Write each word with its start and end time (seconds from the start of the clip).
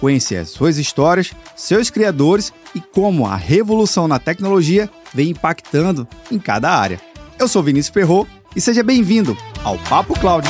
Conhecer 0.00 0.36
as 0.36 0.50
suas 0.50 0.78
histórias, 0.78 1.32
seus 1.56 1.90
criadores 1.90 2.52
e 2.74 2.80
como 2.80 3.26
a 3.26 3.34
revolução 3.34 4.06
na 4.06 4.18
tecnologia 4.18 4.88
vem 5.12 5.30
impactando 5.30 6.06
em 6.30 6.38
cada 6.38 6.70
área. 6.70 7.00
Eu 7.38 7.48
sou 7.48 7.62
Vinícius 7.62 7.92
Ferro 7.92 8.26
e 8.54 8.60
seja 8.60 8.82
bem-vindo 8.82 9.36
ao 9.64 9.76
Papo 9.78 10.18
Cloud. 10.18 10.46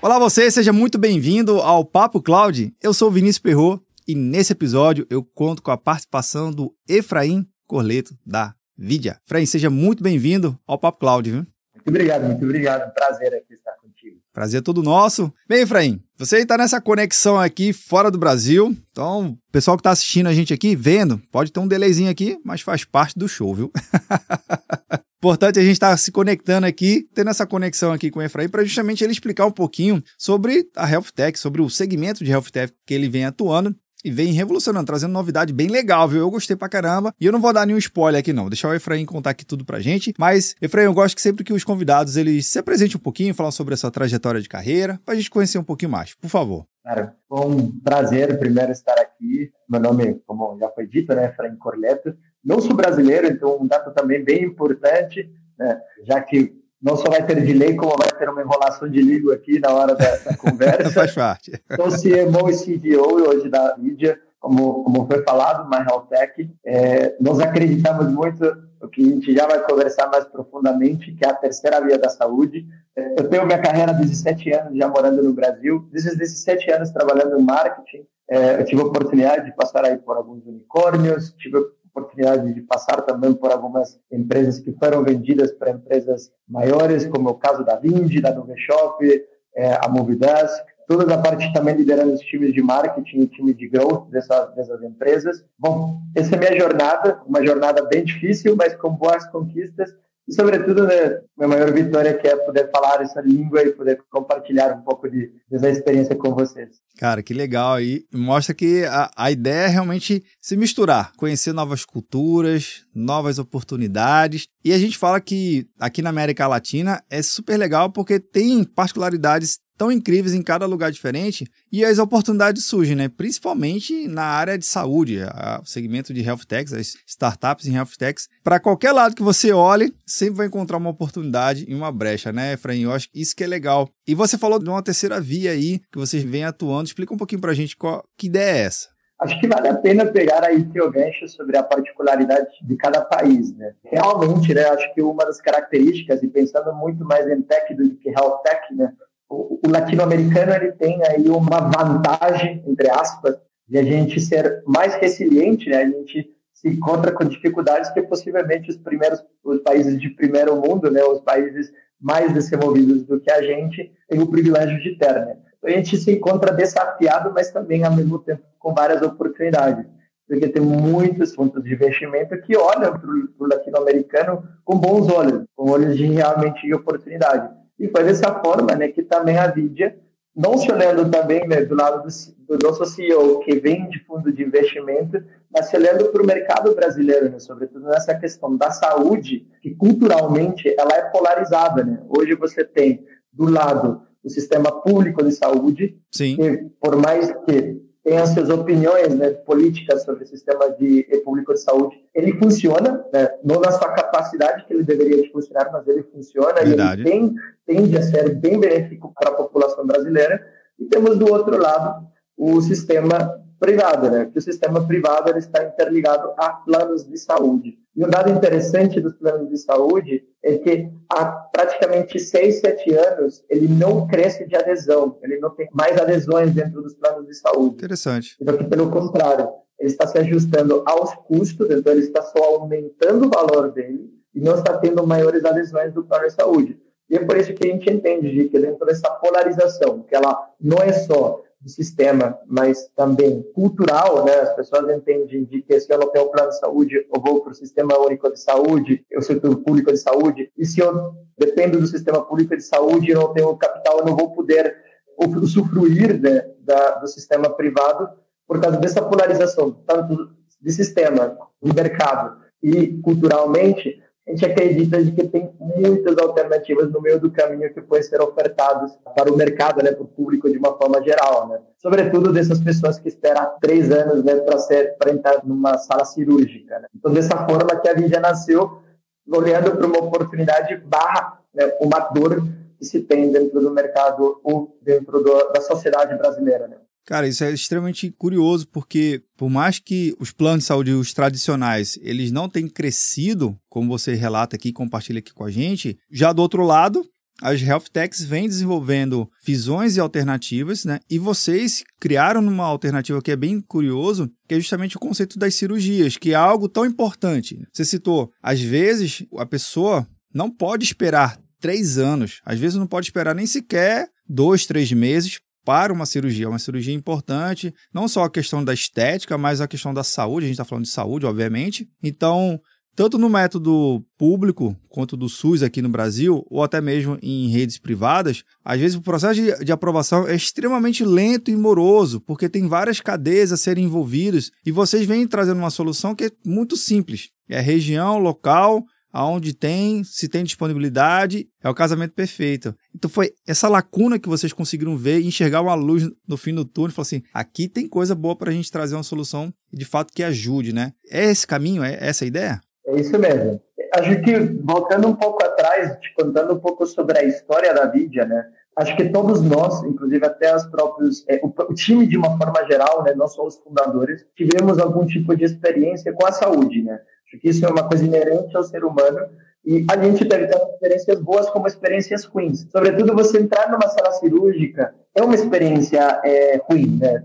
Olá 0.00 0.20
você, 0.20 0.48
seja 0.50 0.72
muito 0.72 0.98
bem-vindo 0.98 1.60
ao 1.60 1.84
Papo 1.84 2.22
Cloud. 2.22 2.72
Eu 2.80 2.94
sou 2.94 3.10
Vinícius 3.10 3.40
Perro 3.40 3.82
e 4.06 4.14
nesse 4.14 4.52
episódio 4.52 5.04
eu 5.10 5.24
conto 5.24 5.60
com 5.60 5.72
a 5.72 5.76
participação 5.76 6.52
do 6.52 6.72
Efraim 6.88 7.44
Corleto 7.66 8.16
da 8.24 8.54
Vidia. 8.78 9.18
Efraim, 9.26 9.44
seja 9.44 9.68
muito 9.68 10.04
bem-vindo 10.04 10.56
ao 10.64 10.78
Papo 10.78 11.00
Cloud, 11.00 11.28
viu? 11.28 11.46
Muito 11.86 11.90
obrigado, 11.90 12.24
muito 12.24 12.44
obrigado. 12.44 12.92
Prazer 12.92 13.32
aqui 13.32 13.54
estar 13.54 13.72
contigo. 13.74 14.16
Prazer 14.32 14.58
é 14.58 14.62
todo 14.62 14.82
nosso. 14.82 15.32
Bem, 15.48 15.62
Efraim, 15.62 16.02
você 16.18 16.38
está 16.38 16.58
nessa 16.58 16.80
conexão 16.80 17.38
aqui 17.38 17.72
fora 17.72 18.10
do 18.10 18.18
Brasil, 18.18 18.76
então 18.90 19.38
o 19.48 19.52
pessoal 19.52 19.76
que 19.76 19.82
está 19.82 19.92
assistindo 19.92 20.26
a 20.26 20.34
gente 20.34 20.52
aqui, 20.52 20.74
vendo, 20.74 21.22
pode 21.30 21.52
ter 21.52 21.60
um 21.60 21.68
delayzinho 21.68 22.10
aqui, 22.10 22.36
mas 22.44 22.60
faz 22.60 22.84
parte 22.84 23.16
do 23.16 23.28
show, 23.28 23.54
viu? 23.54 23.70
Importante 25.18 25.60
a 25.60 25.62
gente 25.62 25.72
estar 25.72 25.90
tá 25.90 25.96
se 25.96 26.10
conectando 26.10 26.66
aqui, 26.66 27.08
tendo 27.14 27.30
essa 27.30 27.46
conexão 27.46 27.92
aqui 27.92 28.10
com 28.10 28.18
o 28.18 28.22
Efraim, 28.22 28.48
para 28.48 28.64
justamente 28.64 29.04
ele 29.04 29.12
explicar 29.12 29.46
um 29.46 29.52
pouquinho 29.52 30.02
sobre 30.18 30.68
a 30.74 30.90
Health 30.90 31.12
Tech, 31.14 31.38
sobre 31.38 31.62
o 31.62 31.70
segmento 31.70 32.24
de 32.24 32.32
Health 32.32 32.50
Tech 32.52 32.72
que 32.84 32.94
ele 32.94 33.08
vem 33.08 33.24
atuando 33.24 33.74
e 34.06 34.10
vem 34.10 34.32
revolucionando, 34.32 34.86
trazendo 34.86 35.12
novidade 35.12 35.52
bem 35.52 35.66
legal, 35.66 36.08
viu? 36.08 36.20
Eu 36.20 36.30
gostei 36.30 36.54
pra 36.54 36.68
caramba. 36.68 37.12
E 37.20 37.26
eu 37.26 37.32
não 37.32 37.40
vou 37.40 37.52
dar 37.52 37.66
nenhum 37.66 37.78
spoiler 37.78 38.20
aqui, 38.20 38.32
não. 38.32 38.48
Deixar 38.48 38.68
o 38.68 38.74
Efraim 38.74 39.04
contar 39.04 39.30
aqui 39.30 39.44
tudo 39.44 39.64
pra 39.64 39.80
gente. 39.80 40.14
Mas, 40.16 40.54
Efraim, 40.62 40.84
eu 40.84 40.94
gosto 40.94 41.16
que 41.16 41.20
sempre 41.20 41.42
que 41.42 41.52
os 41.52 41.64
convidados 41.64 42.16
eles 42.16 42.46
se 42.46 42.56
apresentem 42.56 42.96
um 42.96 43.00
pouquinho, 43.00 43.34
falam 43.34 43.50
sobre 43.50 43.74
a 43.74 43.76
sua 43.76 43.90
trajetória 43.90 44.40
de 44.40 44.48
carreira, 44.48 45.00
pra 45.04 45.16
gente 45.16 45.28
conhecer 45.28 45.58
um 45.58 45.64
pouquinho 45.64 45.90
mais. 45.90 46.14
Por 46.14 46.28
favor. 46.28 46.64
Cara, 46.84 47.16
foi 47.28 47.46
um 47.46 47.80
prazer 47.80 48.38
primeiro 48.38 48.70
estar 48.70 48.94
aqui. 48.94 49.50
Meu 49.68 49.80
nome, 49.80 50.22
como 50.24 50.56
já 50.60 50.68
foi 50.68 50.86
dito, 50.86 51.12
né, 51.12 51.26
Efraim 51.26 51.56
Corleto. 51.56 52.14
Não 52.44 52.60
sou 52.60 52.76
brasileiro, 52.76 53.26
então 53.26 53.60
um 53.60 53.66
dado 53.66 53.92
também 53.92 54.24
bem 54.24 54.44
importante, 54.44 55.28
né, 55.58 55.80
já 56.06 56.20
que 56.20 56.54
não 56.86 56.96
só 56.96 57.10
vai 57.10 57.26
ter 57.26 57.44
delay, 57.44 57.74
como 57.74 57.96
vai 57.98 58.12
ter 58.16 58.28
uma 58.28 58.40
enrolação 58.40 58.88
de 58.88 59.02
língua 59.02 59.34
aqui 59.34 59.58
na 59.58 59.72
hora 59.72 59.96
dessa 59.96 60.34
conversa. 60.38 60.92
Faz 60.92 61.12
parte. 61.12 61.50
Sou 61.74 61.88
CMO 61.88 62.48
e 62.48 62.56
CDO 62.56 63.28
hoje 63.28 63.48
da 63.48 63.76
mídia, 63.76 64.16
como, 64.38 64.84
como 64.84 65.04
foi 65.04 65.20
falado, 65.24 65.68
na 65.68 65.82
Realtech. 65.82 66.48
É, 66.64 67.16
nós 67.20 67.40
acreditamos 67.40 68.06
muito, 68.12 68.44
o 68.80 68.86
que 68.86 69.02
a 69.02 69.04
gente 69.04 69.34
já 69.34 69.48
vai 69.48 69.64
conversar 69.64 70.08
mais 70.08 70.26
profundamente, 70.26 71.12
que 71.12 71.24
é 71.26 71.28
a 71.28 71.34
terceira 71.34 71.80
via 71.80 71.98
da 71.98 72.08
saúde. 72.08 72.64
É, 72.94 73.20
eu 73.20 73.28
tenho 73.28 73.44
minha 73.44 73.60
carreira 73.60 73.90
há 73.90 73.94
17 73.94 74.52
anos 74.52 74.78
já 74.78 74.86
morando 74.86 75.24
no 75.24 75.32
Brasil, 75.32 75.88
desses 75.90 76.16
17 76.16 76.70
anos 76.70 76.90
trabalhando 76.92 77.36
em 77.36 77.42
marketing, 77.42 78.06
é, 78.28 78.60
eu 78.60 78.64
tive 78.64 78.82
a 78.82 78.84
oportunidade 78.84 79.44
de 79.44 79.56
passar 79.56 79.84
aí 79.84 79.96
por 79.98 80.16
alguns 80.16 80.44
unicórnios, 80.46 81.32
tive 81.38 81.58
oportunidade 81.96 82.52
de 82.52 82.60
passar 82.62 83.00
também 83.02 83.32
por 83.32 83.50
algumas 83.50 83.98
empresas 84.12 84.58
que 84.58 84.72
foram 84.72 85.02
vendidas 85.02 85.52
para 85.52 85.70
empresas 85.70 86.30
maiores, 86.48 87.06
como 87.06 87.28
é 87.28 87.32
o 87.32 87.36
caso 87.36 87.64
da 87.64 87.76
Vindi, 87.76 88.20
da 88.20 88.34
Nuveshop, 88.34 89.24
é, 89.54 89.78
a 89.82 89.88
Movidesk, 89.88 90.64
toda 90.86 91.14
a 91.14 91.18
parte 91.18 91.52
também 91.52 91.74
liderando 91.74 92.12
os 92.12 92.20
times 92.20 92.52
de 92.52 92.62
marketing 92.62 93.20
e 93.20 93.26
time 93.26 93.54
de 93.54 93.68
growth 93.68 94.10
dessas, 94.10 94.54
dessas 94.54 94.82
empresas. 94.82 95.44
Bom, 95.58 96.00
essa 96.14 96.36
é 96.36 96.38
minha 96.38 96.60
jornada, 96.60 97.20
uma 97.26 97.44
jornada 97.44 97.82
bem 97.86 98.04
difícil, 98.04 98.54
mas 98.54 98.76
com 98.76 98.90
boas 98.90 99.26
conquistas 99.30 99.94
e, 100.28 100.34
sobretudo, 100.34 100.86
né, 100.86 101.20
minha 101.36 101.48
maior 101.48 101.72
vitória 101.72 102.16
que 102.16 102.26
é 102.26 102.36
poder 102.36 102.70
falar 102.70 103.00
essa 103.02 103.20
língua 103.20 103.62
e 103.62 103.72
poder 103.72 103.98
compartilhar 104.10 104.76
um 104.76 104.82
pouco 104.82 105.08
de, 105.08 105.32
dessa 105.48 105.70
experiência 105.70 106.16
com 106.16 106.34
vocês. 106.34 106.80
Cara, 106.98 107.22
que 107.22 107.32
legal 107.32 107.74
aí. 107.74 108.04
Mostra 108.12 108.54
que 108.54 108.84
a, 108.84 109.10
a 109.16 109.30
ideia 109.30 109.66
é 109.66 109.68
realmente 109.68 110.24
se 110.40 110.56
misturar, 110.56 111.12
conhecer 111.16 111.52
novas 111.52 111.84
culturas, 111.84 112.84
novas 112.94 113.38
oportunidades. 113.38 114.48
E 114.64 114.72
a 114.72 114.78
gente 114.78 114.98
fala 114.98 115.20
que 115.20 115.66
aqui 115.78 116.02
na 116.02 116.10
América 116.10 116.46
Latina 116.46 117.02
é 117.08 117.22
super 117.22 117.56
legal 117.56 117.90
porque 117.92 118.18
tem 118.18 118.64
particularidades 118.64 119.60
tão 119.76 119.92
incríveis 119.92 120.34
em 120.34 120.42
cada 120.42 120.66
lugar 120.66 120.90
diferente 120.90 121.46
e 121.70 121.84
as 121.84 121.98
oportunidades 121.98 122.64
surgem, 122.64 122.96
né? 122.96 123.08
Principalmente 123.08 124.08
na 124.08 124.24
área 124.24 124.58
de 124.58 124.64
saúde, 124.64 125.18
o 125.62 125.66
segmento 125.66 126.12
de 126.12 126.22
health 126.22 126.44
techs, 126.46 126.72
as 126.72 126.94
startups 127.06 127.66
em 127.66 127.74
health 127.74 127.96
techs. 127.98 128.28
Para 128.42 128.60
qualquer 128.60 128.92
lado 128.92 129.14
que 129.14 129.22
você 129.22 129.52
olhe, 129.52 129.94
sempre 130.06 130.36
vai 130.36 130.46
encontrar 130.46 130.76
uma 130.78 130.90
oportunidade 130.90 131.64
e 131.68 131.74
uma 131.74 131.92
brecha, 131.92 132.32
né, 132.32 132.54
Efraim? 132.54 132.82
Eu 132.82 132.92
acho 132.92 133.10
que 133.10 133.20
isso 133.20 133.34
que 133.34 133.44
é 133.44 133.46
legal. 133.46 133.88
E 134.06 134.14
você 134.14 134.38
falou 134.38 134.58
de 134.58 134.68
uma 134.68 134.82
terceira 134.82 135.20
via 135.20 135.50
aí 135.50 135.80
que 135.92 135.98
vocês 135.98 136.22
vêm 136.22 136.44
atuando. 136.44 136.84
Explica 136.84 137.12
um 137.12 137.18
pouquinho 137.18 137.40
para 137.40 137.52
a 137.52 137.54
gente 137.54 137.76
qual, 137.76 138.04
que 138.16 138.26
ideia 138.26 138.56
é 138.56 138.62
essa. 138.62 138.88
Acho 139.18 139.40
que 139.40 139.48
vale 139.48 139.66
a 139.66 139.74
pena 139.74 140.04
pegar 140.04 140.44
aí 140.44 140.62
teu 140.64 140.90
gancho 140.90 141.26
sobre 141.26 141.56
a 141.56 141.62
particularidade 141.62 142.48
de 142.62 142.76
cada 142.76 143.00
país, 143.00 143.50
né? 143.56 143.72
Realmente, 143.82 144.52
né? 144.52 144.64
Acho 144.64 144.92
que 144.92 145.00
uma 145.00 145.24
das 145.24 145.40
características, 145.40 146.22
e 146.22 146.28
pensando 146.28 146.74
muito 146.74 147.02
mais 147.02 147.26
em 147.26 147.40
tech 147.40 147.74
do 147.74 147.96
que 147.96 148.10
health 148.10 148.42
tech, 148.44 148.74
né? 148.74 148.92
O, 149.28 149.60
latino-americano 149.68 150.54
ele 150.54 150.72
tem 150.72 151.04
aí 151.06 151.28
uma 151.28 151.60
vantagem, 151.60 152.62
entre 152.66 152.88
aspas, 152.90 153.36
de 153.68 153.78
a 153.78 153.82
gente 153.82 154.20
ser 154.20 154.62
mais 154.66 154.94
resiliente, 154.94 155.68
né? 155.68 155.78
A 155.78 155.86
gente 155.86 156.30
se 156.52 156.68
encontra 156.68 157.12
com 157.12 157.24
dificuldades 157.24 157.90
que 157.90 158.02
possivelmente 158.02 158.70
os 158.70 158.76
primeiros, 158.76 159.22
os 159.44 159.60
países 159.60 160.00
de 160.00 160.10
primeiro 160.10 160.56
mundo, 160.56 160.90
né? 160.90 161.02
Os 161.02 161.20
países 161.20 161.72
mais 162.00 162.32
desenvolvidos 162.32 163.04
do 163.04 163.18
que 163.20 163.30
a 163.30 163.42
gente 163.42 163.92
têm 164.08 164.20
o 164.20 164.26
privilégio 164.26 164.80
de 164.80 164.96
ter, 164.96 165.12
né? 165.12 165.36
Então, 165.58 165.70
a 165.70 165.72
gente 165.72 165.96
se 165.96 166.12
encontra 166.12 166.52
desafiado, 166.52 167.32
mas 167.34 167.50
também 167.50 167.84
ao 167.84 167.94
mesmo 167.94 168.18
tempo 168.20 168.42
com 168.58 168.72
várias 168.74 169.02
oportunidades, 169.02 169.84
porque 170.28 170.48
tem 170.48 170.62
muitos 170.62 171.34
pontos 171.34 171.62
de 171.64 171.72
investimento 171.72 172.40
que 172.42 172.56
olham 172.56 172.98
para 172.98 173.10
o 173.10 173.48
latino-americano 173.48 174.42
com 174.64 174.76
bons 174.76 175.08
olhos, 175.08 175.44
com 175.54 175.70
olhos 175.70 175.96
de 175.96 176.06
realmente 176.06 176.72
oportunidade. 176.72 177.48
E 177.78 177.88
foi 177.88 178.04
dessa 178.04 178.34
forma 178.40 178.74
né, 178.74 178.88
que 178.88 179.02
também 179.02 179.36
a 179.36 179.46
Vidia, 179.48 179.98
não 180.34 180.58
se 180.58 180.70
olhando 180.70 181.10
também 181.10 181.46
né, 181.48 181.64
do 181.64 181.74
lado 181.74 182.06
do, 182.06 182.56
do, 182.56 182.66
nosso 182.66 182.84
CEO, 182.84 183.40
que 183.40 183.58
vem 183.58 183.88
de 183.88 184.04
fundo 184.04 184.30
de 184.30 184.42
investimento, 184.42 185.22
mas 185.52 185.70
se 185.70 185.76
olhando 185.76 186.06
para 186.06 186.22
o 186.22 186.26
mercado 186.26 186.74
brasileiro, 186.74 187.30
né, 187.30 187.38
sobretudo 187.38 187.86
nessa 187.86 188.14
questão 188.14 188.54
da 188.56 188.70
saúde, 188.70 189.46
que 189.62 189.74
culturalmente 189.74 190.74
ela 190.78 190.94
é 190.94 191.02
polarizada. 191.10 191.84
Né? 191.84 192.02
Hoje 192.08 192.34
você 192.34 192.64
tem, 192.64 193.04
do 193.32 193.50
lado, 193.50 194.02
o 194.22 194.28
sistema 194.28 194.70
público 194.82 195.22
de 195.22 195.32
saúde, 195.32 195.96
Sim. 196.10 196.36
que 196.36 196.66
por 196.80 196.96
mais 196.96 197.32
que 197.46 197.85
tem 198.06 198.18
as 198.18 198.30
suas 198.30 198.48
opiniões 198.50 199.16
né, 199.16 199.30
políticas 199.30 200.04
sobre 200.04 200.22
o 200.22 200.26
sistema 200.28 200.70
de 200.70 201.02
público 201.24 201.52
de 201.52 201.60
saúde. 201.60 201.96
Ele 202.14 202.38
funciona, 202.38 203.04
né, 203.12 203.28
não 203.42 203.60
na 203.60 203.72
sua 203.72 203.88
capacidade 203.88 204.64
que 204.64 204.72
ele 204.72 204.84
deveria 204.84 205.22
de 205.22 205.32
funcionar, 205.32 205.68
mas 205.72 205.88
ele 205.88 206.04
funciona 206.04 206.54
Verdade. 206.62 207.02
e 207.02 207.04
ele 207.04 207.10
tem, 207.10 207.34
tende 207.66 207.98
a 207.98 208.02
ser 208.02 208.36
bem 208.36 208.60
benéfico 208.60 209.12
para 209.12 209.30
a 209.30 209.34
população 209.34 209.84
brasileira. 209.84 210.40
E 210.78 210.84
temos 210.84 211.18
do 211.18 211.28
outro 211.32 211.60
lado 211.60 212.06
o 212.36 212.60
sistema 212.60 213.42
privado, 213.58 214.10
né? 214.10 214.26
Que 214.26 214.38
o 214.38 214.42
sistema 214.42 214.86
privado 214.86 215.30
ele 215.30 215.38
está 215.38 215.64
interligado 215.64 216.32
a 216.36 216.50
planos 216.50 217.06
de 217.06 217.16
saúde. 217.16 217.78
E 217.94 218.04
um 218.04 218.08
dado 218.08 218.30
interessante 218.30 219.00
dos 219.00 219.14
planos 219.14 219.48
de 219.48 219.56
saúde 219.56 220.22
é 220.42 220.58
que 220.58 220.90
há 221.10 221.24
praticamente 221.26 222.18
seis, 222.18 222.60
sete 222.60 222.92
anos 222.94 223.42
ele 223.48 223.66
não 223.68 224.06
cresce 224.06 224.46
de 224.46 224.54
adesão, 224.54 225.18
ele 225.22 225.38
não 225.38 225.50
tem 225.50 225.68
mais 225.72 225.98
adesões 225.98 226.52
dentro 226.52 226.82
dos 226.82 226.94
planos 226.94 227.26
de 227.26 227.34
saúde. 227.34 227.76
Interessante. 227.76 228.36
Então, 228.40 228.56
pelo 228.68 228.90
contrário, 228.90 229.48
ele 229.80 229.90
está 229.90 230.06
se 230.06 230.18
ajustando 230.18 230.82
aos 230.86 231.14
custos, 231.26 231.70
então 231.70 231.92
ele 231.92 232.02
está 232.02 232.22
só 232.22 232.44
aumentando 232.44 233.26
o 233.26 233.30
valor 233.30 233.72
dele 233.72 234.10
e 234.34 234.40
não 234.40 234.54
está 234.54 234.76
tendo 234.76 235.06
maiores 235.06 235.44
adesões 235.44 235.92
do 235.94 236.04
plano 236.04 236.26
de 236.26 236.34
saúde. 236.34 236.78
E 237.08 237.16
é 237.16 237.24
por 237.24 237.36
isso 237.36 237.54
que 237.54 237.66
a 237.66 237.70
gente 237.70 237.90
entende, 237.90 238.48
que 238.48 238.58
dentro 238.58 238.84
dessa 238.84 239.08
polarização, 239.10 240.02
que 240.02 240.14
ela 240.14 240.50
não 240.60 240.78
é 240.78 240.92
só 240.92 241.42
do 241.60 241.68
sistema, 241.68 242.38
mas 242.46 242.88
também 242.94 243.42
cultural, 243.54 244.24
né? 244.24 244.34
As 244.34 244.54
pessoas 244.54 244.88
entendem 244.94 245.44
de 245.44 245.62
que 245.62 245.80
se 245.80 245.92
eu 245.92 245.98
não 245.98 246.08
tenho 246.10 246.30
plano 246.30 246.50
de 246.50 246.58
saúde, 246.58 246.96
eu 246.96 247.20
vou 247.20 247.40
para 247.42 247.52
o 247.52 247.54
sistema 247.54 247.98
único 247.98 248.30
de 248.30 248.40
saúde, 248.40 249.04
o 249.16 249.22
setor 249.22 249.56
público 249.56 249.90
de 249.90 249.98
saúde, 249.98 250.50
e 250.56 250.64
se 250.64 250.80
eu 250.80 251.14
dependo 251.38 251.80
do 251.80 251.86
sistema 251.86 252.24
público 252.24 252.56
de 252.56 252.62
saúde 252.62 253.10
e 253.10 253.14
não 253.14 253.32
tenho 253.32 253.56
capital, 253.56 253.98
eu 253.98 254.06
não 254.06 254.16
vou 254.16 254.32
poder 254.32 254.76
usufruir 255.18 256.20
né, 256.20 256.46
da, 256.60 256.96
do 256.98 257.06
sistema 257.06 257.50
privado 257.50 258.08
por 258.46 258.60
causa 258.60 258.78
dessa 258.78 259.02
polarização, 259.02 259.72
tanto 259.86 260.30
de 260.60 260.72
sistema, 260.72 261.36
de 261.62 261.74
mercado 261.74 262.40
e 262.62 262.98
culturalmente, 263.02 264.02
a 264.26 264.30
gente 264.32 264.44
acredita 264.44 265.02
de 265.02 265.12
que 265.12 265.28
tem 265.28 265.52
muitas 265.60 266.18
alternativas 266.18 266.90
no 266.90 267.00
meio 267.00 267.20
do 267.20 267.30
caminho 267.30 267.72
que 267.72 267.80
podem 267.80 268.02
ser 268.02 268.20
ofertadas 268.20 268.98
para 269.14 269.32
o 269.32 269.36
mercado, 269.36 269.82
né, 269.84 269.92
para 269.92 270.02
o 270.02 270.08
público 270.08 270.50
de 270.50 270.58
uma 270.58 270.76
forma 270.76 271.00
geral, 271.02 271.46
né? 271.48 271.60
Sobretudo 271.78 272.32
dessas 272.32 272.58
pessoas 272.58 272.98
que 272.98 273.08
esperam 273.08 273.52
três 273.60 273.92
anos, 273.92 274.24
né, 274.24 274.34
para 274.36 274.58
ser 274.58 274.96
para 274.98 275.12
entrar 275.12 275.44
numa 275.44 275.78
sala 275.78 276.04
cirúrgica. 276.04 276.80
Né? 276.80 276.88
Então, 276.94 277.12
dessa 277.12 277.36
forma 277.46 277.76
que 277.80 277.88
a 277.88 277.94
Vidia 277.94 278.18
nasceu, 278.18 278.82
olhando 279.30 279.76
para 279.76 279.86
uma 279.86 279.98
oportunidade 279.98 280.76
barra 280.76 281.40
né, 281.54 281.72
uma 281.80 282.00
dor 282.00 282.42
que 282.78 282.84
se 282.84 283.00
tem 283.02 283.30
dentro 283.30 283.60
do 283.60 283.70
mercado 283.70 284.40
ou 284.42 284.76
dentro 284.82 285.22
do, 285.22 285.52
da 285.52 285.60
sociedade 285.60 286.16
brasileira, 286.16 286.66
né? 286.66 286.76
Cara, 287.06 287.28
isso 287.28 287.44
é 287.44 287.52
extremamente 287.52 288.10
curioso, 288.10 288.66
porque 288.66 289.22
por 289.36 289.48
mais 289.48 289.78
que 289.78 290.14
os 290.18 290.32
planos 290.32 290.64
de 290.64 290.66
saúde, 290.66 290.92
os 290.92 291.14
tradicionais, 291.14 291.96
eles 292.02 292.32
não 292.32 292.48
tenham 292.48 292.68
crescido, 292.68 293.56
como 293.68 293.88
você 293.88 294.14
relata 294.14 294.56
aqui 294.56 294.72
compartilha 294.72 295.20
aqui 295.20 295.32
com 295.32 295.44
a 295.44 295.50
gente, 295.50 295.96
já 296.10 296.32
do 296.32 296.42
outro 296.42 296.64
lado, 296.64 297.08
as 297.40 297.62
health 297.62 297.84
techs 297.92 298.24
vêm 298.24 298.48
desenvolvendo 298.48 299.30
visões 299.44 299.96
e 299.96 300.00
alternativas, 300.00 300.84
né? 300.84 300.98
E 301.08 301.18
vocês 301.18 301.84
criaram 302.00 302.40
uma 302.40 302.64
alternativa 302.64 303.22
que 303.22 303.30
é 303.30 303.36
bem 303.36 303.60
curioso, 303.60 304.28
que 304.48 304.54
é 304.54 304.60
justamente 304.60 304.96
o 304.96 305.00
conceito 305.00 305.38
das 305.38 305.54
cirurgias, 305.54 306.16
que 306.16 306.32
é 306.32 306.34
algo 306.34 306.68
tão 306.68 306.84
importante. 306.84 307.62
Você 307.72 307.84
citou, 307.84 308.32
às 308.42 308.60
vezes 308.60 309.24
a 309.38 309.46
pessoa 309.46 310.08
não 310.34 310.50
pode 310.50 310.84
esperar 310.84 311.38
três 311.60 311.98
anos, 311.98 312.40
às 312.44 312.58
vezes 312.58 312.76
não 312.76 312.86
pode 312.86 313.06
esperar 313.06 313.34
nem 313.34 313.46
sequer 313.46 314.08
dois, 314.28 314.66
três 314.66 314.90
meses 314.92 315.38
para 315.66 315.92
uma 315.92 316.06
cirurgia. 316.06 316.48
Uma 316.48 316.60
cirurgia 316.60 316.94
importante, 316.94 317.74
não 317.92 318.06
só 318.06 318.22
a 318.22 318.30
questão 318.30 318.64
da 318.64 318.72
estética, 318.72 319.36
mas 319.36 319.60
a 319.60 319.66
questão 319.66 319.92
da 319.92 320.04
saúde. 320.04 320.46
A 320.46 320.48
gente 320.48 320.54
está 320.54 320.64
falando 320.64 320.84
de 320.84 320.90
saúde, 320.90 321.26
obviamente. 321.26 321.88
Então, 322.00 322.60
tanto 322.94 323.18
no 323.18 323.28
método 323.28 324.00
público 324.16 324.76
quanto 324.88 325.16
do 325.16 325.28
SUS 325.28 325.64
aqui 325.64 325.82
no 325.82 325.88
Brasil, 325.88 326.46
ou 326.48 326.62
até 326.62 326.80
mesmo 326.80 327.18
em 327.20 327.48
redes 327.48 327.78
privadas, 327.78 328.44
às 328.64 328.78
vezes 328.78 328.96
o 328.96 329.02
processo 329.02 329.34
de, 329.34 329.64
de, 329.64 329.72
aprovação 329.72 330.26
é 330.28 330.36
extremamente 330.36 331.04
lento 331.04 331.50
e 331.50 331.56
moroso, 331.56 332.20
porque 332.20 332.48
tem 332.48 332.68
várias 332.68 333.00
cadeias 333.00 333.50
a 333.50 333.56
serem 333.56 333.86
envolvidas 333.86 334.52
e 334.64 334.70
vocês 334.70 335.04
vêm 335.04 335.26
trazendo 335.26 335.58
uma 335.58 335.68
solução 335.68 336.14
que 336.14 336.26
é 336.26 336.30
muito 336.46 336.76
simples. 336.76 337.30
É 337.48 337.60
região, 337.60 338.18
local, 338.18 338.84
aonde 339.16 339.54
tem, 339.54 340.04
se 340.04 340.28
tem 340.28 340.44
disponibilidade, 340.44 341.48
é 341.64 341.70
o 341.70 341.74
casamento 341.74 342.12
perfeito. 342.12 342.74
Então 342.94 343.10
foi 343.10 343.32
essa 343.48 343.66
lacuna 343.66 344.18
que 344.18 344.28
vocês 344.28 344.52
conseguiram 344.52 344.94
ver 344.94 345.20
e 345.20 345.26
enxergar 345.26 345.62
uma 345.62 345.74
luz 345.74 346.06
no 346.28 346.36
fim 346.36 346.54
do 346.54 346.66
túnel 346.66 346.92
falar 346.92 347.04
assim: 347.04 347.22
aqui 347.32 347.66
tem 347.66 347.88
coisa 347.88 348.14
boa 348.14 348.36
para 348.36 348.50
a 348.50 348.52
gente 348.52 348.70
trazer 348.70 348.94
uma 348.94 349.02
solução 349.02 349.50
de 349.72 349.86
fato 349.86 350.12
que 350.12 350.22
ajude, 350.22 350.74
né? 350.74 350.92
É 351.10 351.24
esse 351.24 351.46
caminho? 351.46 351.82
É 351.82 351.96
essa 351.98 352.24
a 352.24 352.28
ideia? 352.28 352.60
É 352.86 353.00
isso 353.00 353.18
mesmo. 353.18 353.58
Acho 353.94 354.20
que, 354.20 354.38
voltando 354.62 355.08
um 355.08 355.16
pouco 355.16 355.42
atrás, 355.42 355.98
te 355.98 356.12
contando 356.12 356.52
um 356.52 356.58
pouco 356.58 356.84
sobre 356.84 357.18
a 357.18 357.24
história 357.24 357.72
da 357.72 357.86
Vidia, 357.86 358.26
né? 358.26 358.44
Acho 358.76 358.94
que 358.96 359.08
todos 359.08 359.40
nós, 359.40 359.82
inclusive 359.84 360.26
até 360.26 360.54
os 360.54 360.66
próprios, 360.66 361.24
é, 361.26 361.40
o, 361.42 361.46
o, 361.46 361.74
time 361.74 362.06
de 362.06 362.18
uma 362.18 362.36
forma 362.36 362.66
geral, 362.70 363.02
né? 363.02 363.14
Nós 363.14 363.32
somos 363.32 363.56
fundadores, 363.56 364.26
tivemos 364.36 364.78
algum 364.78 365.06
tipo 365.06 365.34
de 365.34 365.44
experiência 365.44 366.12
com 366.12 366.26
a 366.26 366.32
saúde, 366.32 366.82
né? 366.82 367.00
Acho 367.26 367.40
que 367.40 367.48
isso 367.48 367.64
é 367.66 367.68
uma 367.68 367.88
coisa 367.88 368.04
inerente 368.04 368.56
ao 368.56 368.62
ser 368.62 368.84
humano 368.84 369.18
e 369.66 369.84
a 369.90 370.00
gente 370.00 370.24
deve 370.24 370.46
ter 370.46 370.56
experiências 370.56 371.20
boas 371.20 371.50
como 371.50 371.66
experiências 371.66 372.24
ruins. 372.24 372.68
Sobretudo, 372.70 373.12
você 373.14 373.38
entrar 373.38 373.68
numa 373.68 373.88
sala 373.88 374.12
cirúrgica 374.12 374.94
é 375.12 375.20
uma 375.20 375.34
experiência 375.34 376.20
é, 376.24 376.60
ruim, 376.70 377.00
né? 377.00 377.24